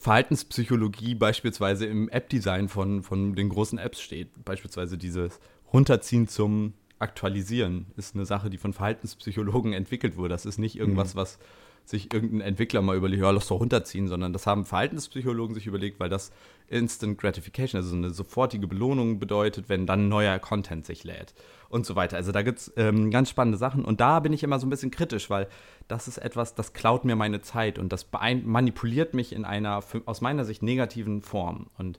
[0.00, 4.28] Verhaltenspsychologie beispielsweise im App-Design von, von den großen Apps steht.
[4.46, 5.38] Beispielsweise dieses
[5.74, 10.30] Runterziehen zum Aktualisieren ist eine Sache, die von Verhaltenspsychologen entwickelt wurde.
[10.30, 11.18] Das ist nicht irgendwas, mhm.
[11.18, 11.38] was
[11.90, 16.00] sich irgendein Entwickler mal überlegt, ja, lass doch runterziehen, sondern das haben Verhaltenspsychologen sich überlegt,
[16.00, 16.32] weil das
[16.68, 21.34] Instant Gratification, also eine sofortige Belohnung bedeutet, wenn dann neuer Content sich lädt
[21.68, 22.16] und so weiter.
[22.16, 24.70] Also da gibt es ähm, ganz spannende Sachen und da bin ich immer so ein
[24.70, 25.48] bisschen kritisch, weil
[25.88, 28.06] das ist etwas, das klaut mir meine Zeit und das
[28.44, 31.66] manipuliert mich in einer aus meiner Sicht negativen Form.
[31.76, 31.98] Und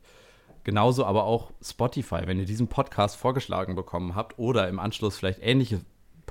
[0.63, 5.39] genauso aber auch Spotify, wenn ihr diesen Podcast vorgeschlagen bekommen habt oder im Anschluss vielleicht
[5.41, 5.81] ähnliche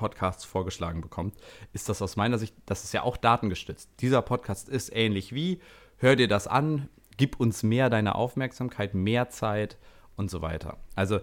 [0.00, 1.34] Podcasts vorgeschlagen bekommt,
[1.74, 3.90] ist das aus meiner Sicht, das ist ja auch datengestützt.
[4.00, 5.60] Dieser Podcast ist ähnlich wie,
[5.98, 6.88] hör dir das an,
[7.18, 9.76] gib uns mehr deine Aufmerksamkeit, mehr Zeit
[10.16, 10.78] und so weiter.
[10.94, 11.20] Also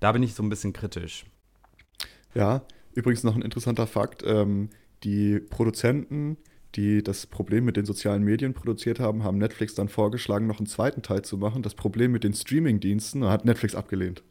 [0.00, 1.26] da bin ich so ein bisschen kritisch.
[2.34, 2.62] Ja,
[2.94, 4.22] übrigens noch ein interessanter Fakt.
[4.26, 4.70] Ähm,
[5.04, 6.38] die Produzenten,
[6.76, 10.66] die das Problem mit den sozialen Medien produziert haben, haben Netflix dann vorgeschlagen, noch einen
[10.66, 11.62] zweiten Teil zu machen.
[11.62, 14.22] Das Problem mit den Streaming-Diensten hat Netflix abgelehnt.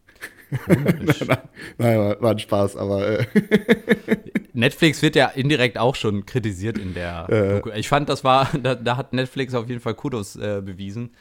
[0.68, 1.40] nein,
[1.78, 3.20] nein, war ein Spaß, aber.
[3.20, 3.26] Äh
[4.54, 7.28] Netflix wird ja indirekt auch schon kritisiert in der.
[7.30, 7.80] Äh.
[7.80, 11.12] Ich fand, das war, da, da, hat Netflix auf jeden Fall Kudos äh, bewiesen.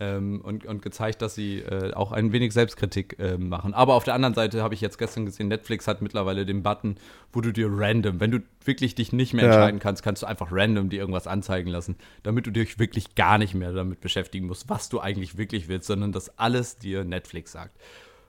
[0.00, 3.74] Ähm, und, und, gezeigt, dass sie äh, auch ein wenig Selbstkritik äh, machen.
[3.74, 6.96] Aber auf der anderen Seite habe ich jetzt gestern gesehen, Netflix hat mittlerweile den Button,
[7.32, 9.52] wo du dir random, wenn du wirklich dich nicht mehr ja.
[9.52, 11.94] entscheiden kannst, kannst du einfach random dir irgendwas anzeigen lassen,
[12.24, 15.86] damit du dich wirklich gar nicht mehr damit beschäftigen musst, was du eigentlich wirklich willst,
[15.86, 17.78] sondern dass alles dir Netflix sagt.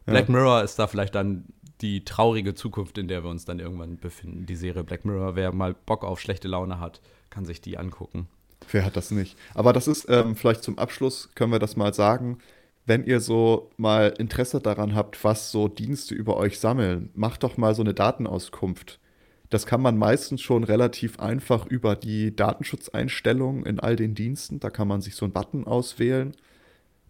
[0.06, 1.46] Black Mirror ist da vielleicht dann
[1.82, 4.46] die traurige Zukunft, in der wir uns dann irgendwann befinden.
[4.46, 8.28] Die Serie Black Mirror, wer mal Bock auf schlechte Laune hat, kann sich die angucken.
[8.72, 9.38] Wer hat das nicht?
[9.54, 12.38] Aber das ist ähm, vielleicht zum Abschluss, können wir das mal sagen.
[12.86, 17.58] Wenn ihr so mal Interesse daran habt, was so Dienste über euch sammeln, macht doch
[17.58, 19.00] mal so eine Datenauskunft.
[19.50, 24.60] Das kann man meistens schon relativ einfach über die Datenschutzeinstellungen in all den Diensten.
[24.60, 26.36] Da kann man sich so einen Button auswählen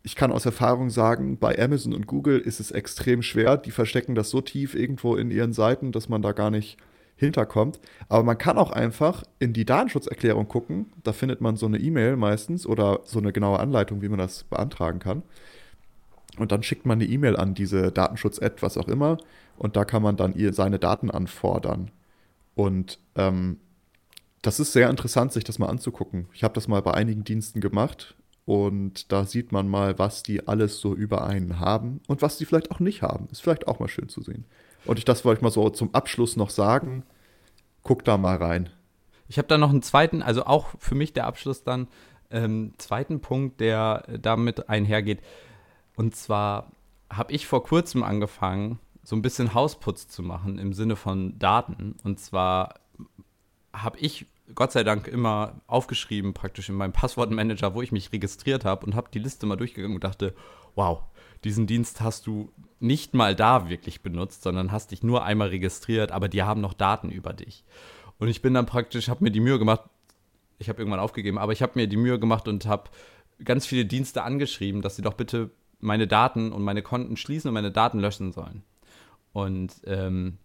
[0.06, 3.58] ich kann aus Erfahrung sagen, bei Amazon und Google ist es extrem schwer.
[3.58, 6.78] Die verstecken das so tief irgendwo in ihren Seiten, dass man da gar nicht
[7.16, 7.80] hinterkommt.
[8.08, 10.94] Aber man kann auch einfach in die Datenschutzerklärung gucken.
[11.04, 14.44] Da findet man so eine E-Mail meistens oder so eine genaue Anleitung, wie man das
[14.44, 15.24] beantragen kann.
[16.38, 19.18] Und dann schickt man eine E-Mail an diese Datenschutz-App, was auch immer.
[19.58, 21.90] Und da kann man dann ihr seine Daten anfordern.
[22.54, 23.58] Und ähm,
[24.44, 26.28] das ist sehr interessant, sich das mal anzugucken.
[26.32, 28.14] Ich habe das mal bei einigen Diensten gemacht.
[28.46, 32.46] Und da sieht man mal, was die alles so über einen haben und was die
[32.46, 33.28] vielleicht auch nicht haben.
[33.32, 34.46] Ist vielleicht auch mal schön zu sehen.
[34.86, 37.04] Und ich das wollte ich mal so zum Abschluss noch sagen.
[37.82, 38.70] Guck da mal rein.
[39.28, 41.88] Ich habe da noch einen zweiten, also auch für mich der Abschluss dann,
[42.30, 45.22] ähm, zweiten Punkt, der damit einhergeht.
[45.96, 46.72] Und zwar
[47.10, 51.96] habe ich vor kurzem angefangen, so ein bisschen Hausputz zu machen im Sinne von Daten.
[52.04, 52.76] Und zwar
[53.74, 58.64] habe ich Gott sei Dank immer aufgeschrieben, praktisch in meinem Passwortmanager, wo ich mich registriert
[58.64, 60.36] habe und habe die Liste mal durchgegangen und dachte,
[60.76, 61.04] wow,
[61.44, 66.12] diesen Dienst hast du nicht mal da wirklich benutzt, sondern hast dich nur einmal registriert,
[66.12, 67.64] aber die haben noch Daten über dich.
[68.20, 69.82] Und ich bin dann praktisch, habe mir die Mühe gemacht,
[70.60, 72.90] ich habe irgendwann aufgegeben, aber ich habe mir die Mühe gemacht und habe
[73.44, 77.54] ganz viele Dienste angeschrieben, dass sie doch bitte meine Daten und meine Konten schließen und
[77.54, 78.64] meine Daten löschen sollen.
[79.34, 80.38] Und ähm,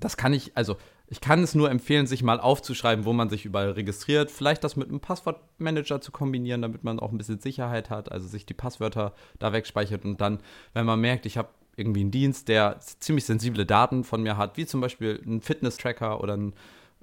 [0.00, 0.76] das kann ich, also
[1.10, 4.30] ich kann es nur empfehlen, sich mal aufzuschreiben, wo man sich überall registriert.
[4.30, 8.28] Vielleicht das mit einem Passwortmanager zu kombinieren, damit man auch ein bisschen Sicherheit hat, also
[8.28, 10.38] sich die Passwörter da wegspeichert und dann,
[10.72, 14.56] wenn man merkt, ich habe irgendwie einen Dienst, der ziemlich sensible Daten von mir hat,
[14.56, 16.52] wie zum Beispiel ein Fitness-Tracker oder ein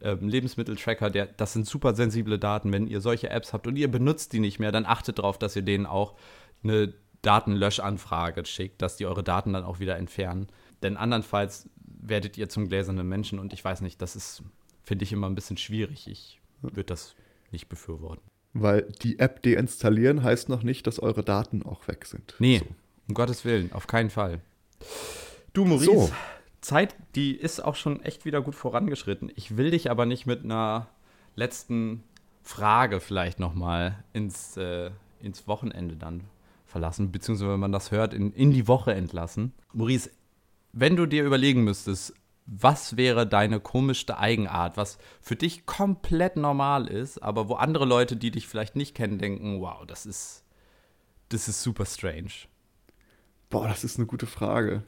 [0.01, 2.71] ähm, Lebensmitteltracker, der, das sind super sensible Daten.
[2.71, 5.55] Wenn ihr solche Apps habt und ihr benutzt die nicht mehr, dann achtet darauf, dass
[5.55, 6.15] ihr denen auch
[6.63, 6.93] eine
[7.23, 10.47] Datenlöschanfrage schickt, dass die eure Daten dann auch wieder entfernen.
[10.83, 14.43] Denn andernfalls werdet ihr zum gläsernen Menschen und ich weiß nicht, das ist,
[14.83, 16.07] finde ich immer ein bisschen schwierig.
[16.07, 17.15] Ich würde das
[17.51, 18.23] nicht befürworten.
[18.53, 22.35] Weil die App deinstallieren heißt noch nicht, dass eure Daten auch weg sind.
[22.39, 22.65] Nee, so.
[23.07, 24.41] um Gottes Willen, auf keinen Fall.
[25.53, 26.11] Du, Maurice, so.
[26.61, 29.31] Zeit, die ist auch schon echt wieder gut vorangeschritten.
[29.35, 30.88] Ich will dich aber nicht mit einer
[31.35, 32.03] letzten
[32.41, 36.23] Frage vielleicht nochmal ins, äh, ins Wochenende dann
[36.65, 39.53] verlassen, beziehungsweise wenn man das hört, in, in die Woche entlassen.
[39.73, 40.09] Maurice,
[40.72, 42.13] wenn du dir überlegen müsstest,
[42.45, 48.15] was wäre deine komischste Eigenart, was für dich komplett normal ist, aber wo andere Leute,
[48.15, 50.43] die dich vielleicht nicht kennen, denken, wow, das ist,
[51.30, 52.32] das ist super strange.
[53.49, 54.84] Boah, das ist eine gute Frage.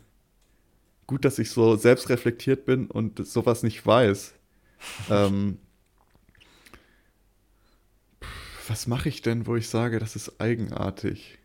[1.06, 4.36] Gut, dass ich so selbstreflektiert bin und sowas nicht weiß.
[5.10, 5.58] ähm,
[8.70, 11.39] was mache ich denn, wo ich sage, das ist eigenartig?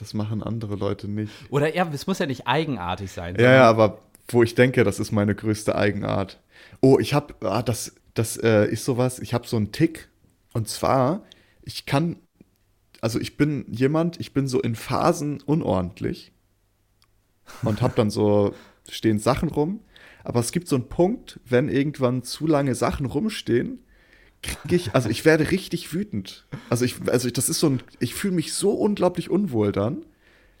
[0.00, 1.30] Das machen andere Leute nicht.
[1.50, 3.36] Oder ja, es muss ja nicht eigenartig sein.
[3.38, 3.98] Ja, ja, aber
[4.28, 6.40] wo ich denke, das ist meine größte Eigenart.
[6.80, 10.08] Oh, ich habe, ah, das, das äh, ist sowas, ich habe so einen Tick.
[10.54, 11.22] Und zwar,
[11.60, 12.16] ich kann,
[13.02, 16.32] also ich bin jemand, ich bin so in Phasen unordentlich
[17.62, 18.54] und habe dann so,
[18.88, 19.80] stehen Sachen rum.
[20.24, 23.84] Aber es gibt so einen Punkt, wenn irgendwann zu lange Sachen rumstehen,
[24.42, 26.46] kriege ich, also ich werde richtig wütend.
[26.68, 30.04] Also ich, also ich, das ist so ein, ich fühle mich so unglaublich unwohl dann,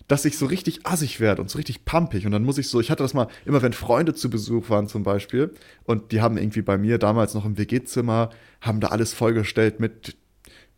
[0.08, 2.26] dass ich so richtig assig werde und so richtig pumpig.
[2.26, 4.88] Und dann muss ich so, ich hatte das mal, immer wenn Freunde zu Besuch waren
[4.88, 5.54] zum Beispiel,
[5.84, 10.16] und die haben irgendwie bei mir damals noch im WG-Zimmer, haben da alles vollgestellt mit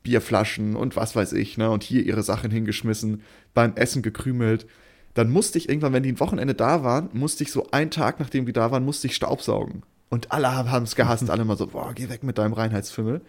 [0.02, 3.22] Bierflaschen und was weiß ich, ne, und hier ihre Sachen hingeschmissen,
[3.54, 4.66] beim Essen gekrümelt.
[5.14, 8.20] Dann musste ich irgendwann, wenn die ein Wochenende da waren, musste ich so einen Tag,
[8.20, 9.82] nachdem die da waren, musste ich Staubsaugen.
[10.12, 13.22] Und alle haben es gehasst, alle mal so, boah, geh weg mit deinem Reinheitsfimmel.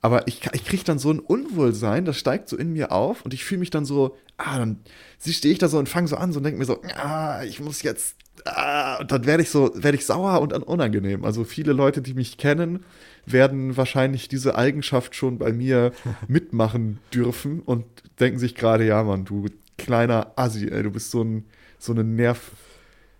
[0.00, 3.34] Aber ich, ich kriege dann so ein Unwohlsein, das steigt so in mir auf und
[3.34, 4.78] ich fühle mich dann so, ah, dann
[5.18, 7.58] stehe ich da so und fange so an so und denke mir so, ah, ich
[7.58, 8.14] muss jetzt,
[8.44, 11.24] ah, und dann werde ich so, werde ich sauer und unangenehm.
[11.24, 12.84] Also viele Leute, die mich kennen,
[13.26, 15.90] werden wahrscheinlich diese Eigenschaft schon bei mir
[16.28, 17.84] mitmachen dürfen und
[18.20, 21.46] denken sich gerade, ja, Mann, du kleiner Assi, ey, du bist so, ein,
[21.80, 22.52] so eine Nerv,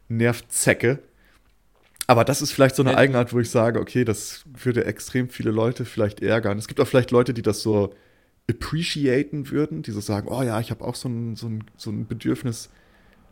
[0.07, 1.01] Nervzecke.
[2.09, 5.51] Aber das ist vielleicht so eine Eigenart, wo ich sage, okay, das würde extrem viele
[5.51, 6.57] Leute vielleicht ärgern.
[6.57, 7.93] Es gibt auch vielleicht Leute, die das so
[8.51, 11.91] appreciaten würden, die so sagen, oh ja, ich habe auch so ein, so, ein, so
[11.91, 12.71] ein Bedürfnis,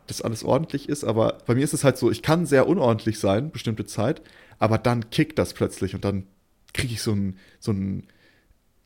[0.05, 1.03] dass alles ordentlich ist.
[1.05, 4.21] Aber bei mir ist es halt so, ich kann sehr unordentlich sein, bestimmte Zeit,
[4.59, 6.27] aber dann kickt das plötzlich und dann
[6.71, 8.03] kriege ich so ein, so ein,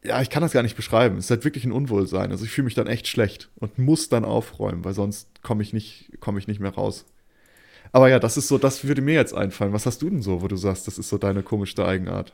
[0.05, 1.17] ja, ich kann das gar nicht beschreiben.
[1.17, 2.31] Es ist halt wirklich ein Unwohlsein.
[2.31, 5.73] Also ich fühle mich dann echt schlecht und muss dann aufräumen, weil sonst komme ich
[5.73, 7.05] nicht, komme ich nicht mehr raus.
[7.91, 9.73] Aber ja, das ist so, das würde mir jetzt einfallen.
[9.73, 12.33] Was hast du denn so, wo du sagst, das ist so deine komischste Eigenart?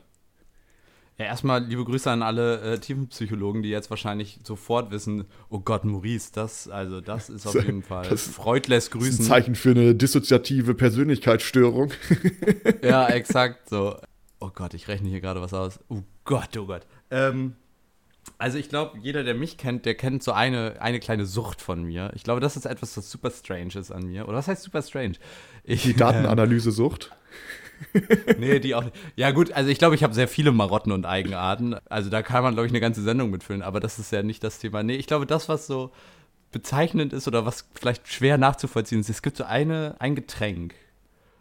[1.18, 5.84] Ja, erstmal liebe Grüße an alle äh, Tiefenpsychologen, die jetzt wahrscheinlich sofort wissen, oh Gott,
[5.84, 8.08] Maurice, das, also das ist auf jeden Fall.
[8.08, 9.10] Das, Freud lässt grüßen.
[9.10, 11.92] Das ist ein Zeichen für eine dissoziative Persönlichkeitsstörung.
[12.82, 13.96] ja, exakt so.
[14.38, 15.80] Oh Gott, ich rechne hier gerade was aus.
[15.88, 16.86] Oh Gott, oh Gott.
[17.10, 17.56] Ähm,
[18.36, 21.84] also ich glaube, jeder, der mich kennt, der kennt so eine, eine kleine Sucht von
[21.84, 22.12] mir.
[22.14, 24.28] Ich glaube, das ist etwas, was super strange ist an mir.
[24.28, 25.14] Oder was heißt super strange?
[25.64, 27.12] Ich, die Datenanalyse-Sucht?
[28.38, 28.96] nee, die auch nicht.
[29.16, 31.74] Ja, gut, also ich glaube, ich habe sehr viele Marotten und Eigenarten.
[31.88, 34.42] Also da kann man, glaube ich, eine ganze Sendung mitfüllen, aber das ist ja nicht
[34.44, 34.82] das Thema.
[34.82, 35.92] Nee, ich glaube, das, was so
[36.50, 40.74] bezeichnend ist oder was vielleicht schwer nachzuvollziehen ist, es gibt so eine, ein Getränk.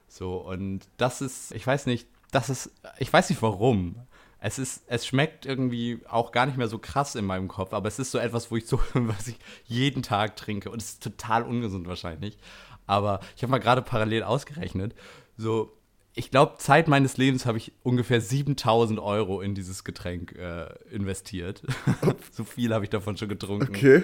[0.07, 3.95] So, und das ist, ich weiß nicht, das ist, ich weiß nicht warum.
[4.39, 7.88] Es ist, es schmeckt irgendwie auch gar nicht mehr so krass in meinem Kopf, aber
[7.88, 11.03] es ist so etwas, wo ich so, was ich jeden Tag trinke und es ist
[11.03, 12.38] total ungesund wahrscheinlich.
[12.85, 14.95] Aber ich habe mal gerade parallel ausgerechnet,
[15.38, 15.73] so
[16.17, 21.61] ich glaube, Zeit meines Lebens habe ich ungefähr 7000 Euro in dieses Getränk äh, investiert.
[22.31, 23.67] so viel habe ich davon schon getrunken.
[23.69, 24.01] Okay.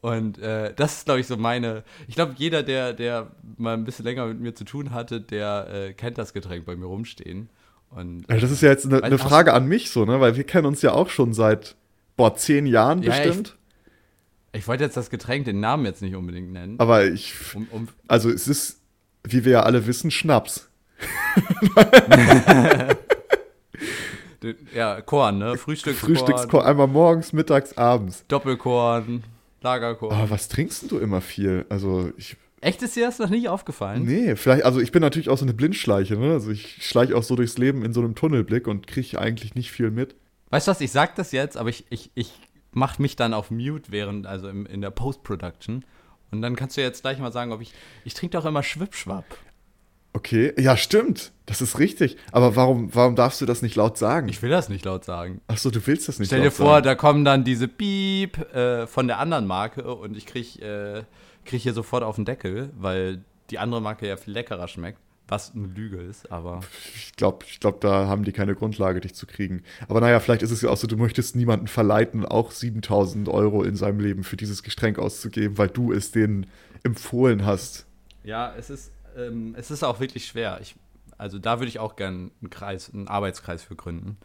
[0.00, 1.82] Und äh, das ist, glaube ich, so meine.
[2.06, 5.66] Ich glaube, jeder, der, der mal ein bisschen länger mit mir zu tun hatte, der
[5.72, 7.48] äh, kennt das Getränk bei mir rumstehen.
[7.94, 10.20] Und, also das ist ja jetzt eine, eine Frage an mich so, ne?
[10.20, 11.76] Weil wir kennen uns ja auch schon seit,
[12.16, 13.56] boah, zehn Jahren ja, bestimmt.
[14.52, 16.80] Ich, ich wollte jetzt das Getränk, den Namen jetzt nicht unbedingt nennen.
[16.80, 17.34] Aber ich.
[17.54, 18.80] Um, um, also es ist,
[19.22, 20.68] wie wir ja alle wissen, Schnaps.
[24.74, 25.56] ja, Korn, ne?
[25.56, 26.16] Frühstückskorn.
[26.16, 28.24] Frühstückskorn, einmal morgens, mittags, abends.
[28.26, 29.22] Doppelkorn,
[29.60, 30.12] Lagerkorn.
[30.16, 31.64] Aber was trinkst du immer viel?
[31.68, 32.36] Also ich.
[32.64, 34.04] Echt ist dir das noch nicht aufgefallen?
[34.04, 36.32] Nee, vielleicht, also ich bin natürlich auch so eine Blindschleiche, ne?
[36.32, 39.70] Also ich schleiche auch so durchs Leben in so einem Tunnelblick und kriege eigentlich nicht
[39.70, 40.14] viel mit.
[40.48, 42.32] Weißt du was, ich sag das jetzt, aber ich, ich, ich
[42.72, 45.84] mach mich dann auf Mute während, also im, in der Post-Production.
[46.30, 47.74] Und dann kannst du jetzt gleich mal sagen, ob ich.
[48.06, 49.26] Ich trinke doch immer Schwippschwapp.
[50.14, 51.32] Okay, ja, stimmt.
[51.44, 52.16] Das ist richtig.
[52.32, 54.28] Aber warum, warum darfst du das nicht laut sagen?
[54.28, 55.42] Ich will das nicht laut sagen.
[55.48, 56.54] Ach so, du willst das nicht Stell laut sagen.
[56.54, 60.24] Stell dir vor, da kommen dann diese Piep äh, von der anderen Marke und ich
[60.24, 61.02] krieg, äh,
[61.44, 64.98] krieg hier sofort auf den Deckel, weil die andere Marke ja viel leckerer schmeckt.
[65.26, 66.60] Was eine Lüge ist, aber.
[66.94, 69.62] Ich glaube, ich glaub, da haben die keine Grundlage, dich zu kriegen.
[69.88, 73.62] Aber naja, vielleicht ist es ja auch so, du möchtest niemanden verleiten, auch 7000 Euro
[73.62, 76.46] in seinem Leben für dieses Getränk auszugeben, weil du es denen
[76.82, 77.86] empfohlen hast.
[78.22, 80.58] Ja, es ist, ähm, es ist auch wirklich schwer.
[80.60, 80.76] Ich,
[81.16, 84.18] also da würde ich auch gerne einen Kreis, einen Arbeitskreis für gründen.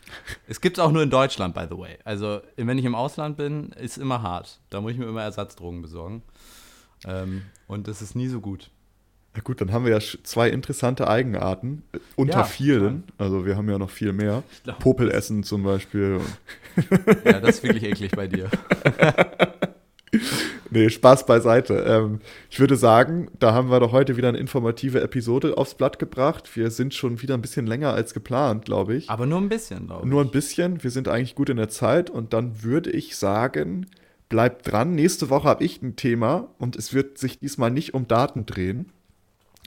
[0.47, 1.97] Es gibt es auch nur in Deutschland, by the way.
[2.03, 4.59] Also wenn ich im Ausland bin, ist immer hart.
[4.70, 6.24] Da muss ich mir immer Ersatzdrogen besorgen.
[7.06, 8.70] Ähm, und das ist nie so gut.
[9.36, 13.06] Na gut, dann haben wir ja zwei interessante Eigenarten äh, unter ja, vielen.
[13.06, 13.16] Klar.
[13.20, 14.43] Also wir haben ja noch viel mehr.
[14.80, 16.20] Popelessen zum Beispiel.
[17.26, 18.50] Ja, das ist wirklich eklig bei dir.
[20.70, 21.74] nee, Spaß beiseite.
[21.86, 26.00] Ähm, ich würde sagen, da haben wir doch heute wieder eine informative Episode aufs Blatt
[26.00, 26.56] gebracht.
[26.56, 29.10] Wir sind schon wieder ein bisschen länger als geplant, glaube ich.
[29.10, 30.10] Aber nur ein bisschen, glaube ich.
[30.10, 30.82] Nur ein bisschen.
[30.82, 32.10] Wir sind eigentlich gut in der Zeit.
[32.10, 33.88] Und dann würde ich sagen,
[34.30, 34.95] bleibt dran.
[34.95, 38.91] Nächste Woche habe ich ein Thema und es wird sich diesmal nicht um Daten drehen.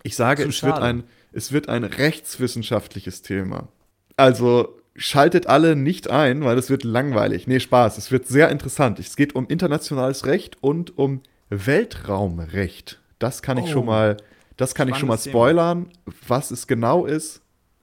[0.05, 3.69] Ich sage, es wird, ein, es wird ein rechtswissenschaftliches Thema.
[4.17, 7.47] Also Schaltet alle nicht ein, weil es wird langweilig.
[7.47, 7.97] Nee, Spaß.
[7.97, 8.99] Es wird sehr interessant.
[8.99, 13.01] Es geht um internationales Recht und um Weltraumrecht.
[13.19, 13.69] Das kann ich oh.
[13.69, 14.19] schon mal,
[14.59, 15.87] das kann ich schon mal spoilern.
[15.87, 16.17] Thema.
[16.29, 17.41] Was es genau ist,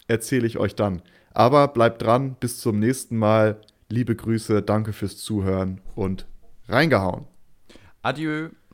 [0.07, 1.01] erzähle ich euch dann.
[1.33, 3.59] Aber bleibt dran, bis zum nächsten Mal.
[3.91, 6.27] Liebe Grüße, danke fürs Zuhören und
[6.69, 7.25] reingehauen.
[8.03, 8.51] Adieu.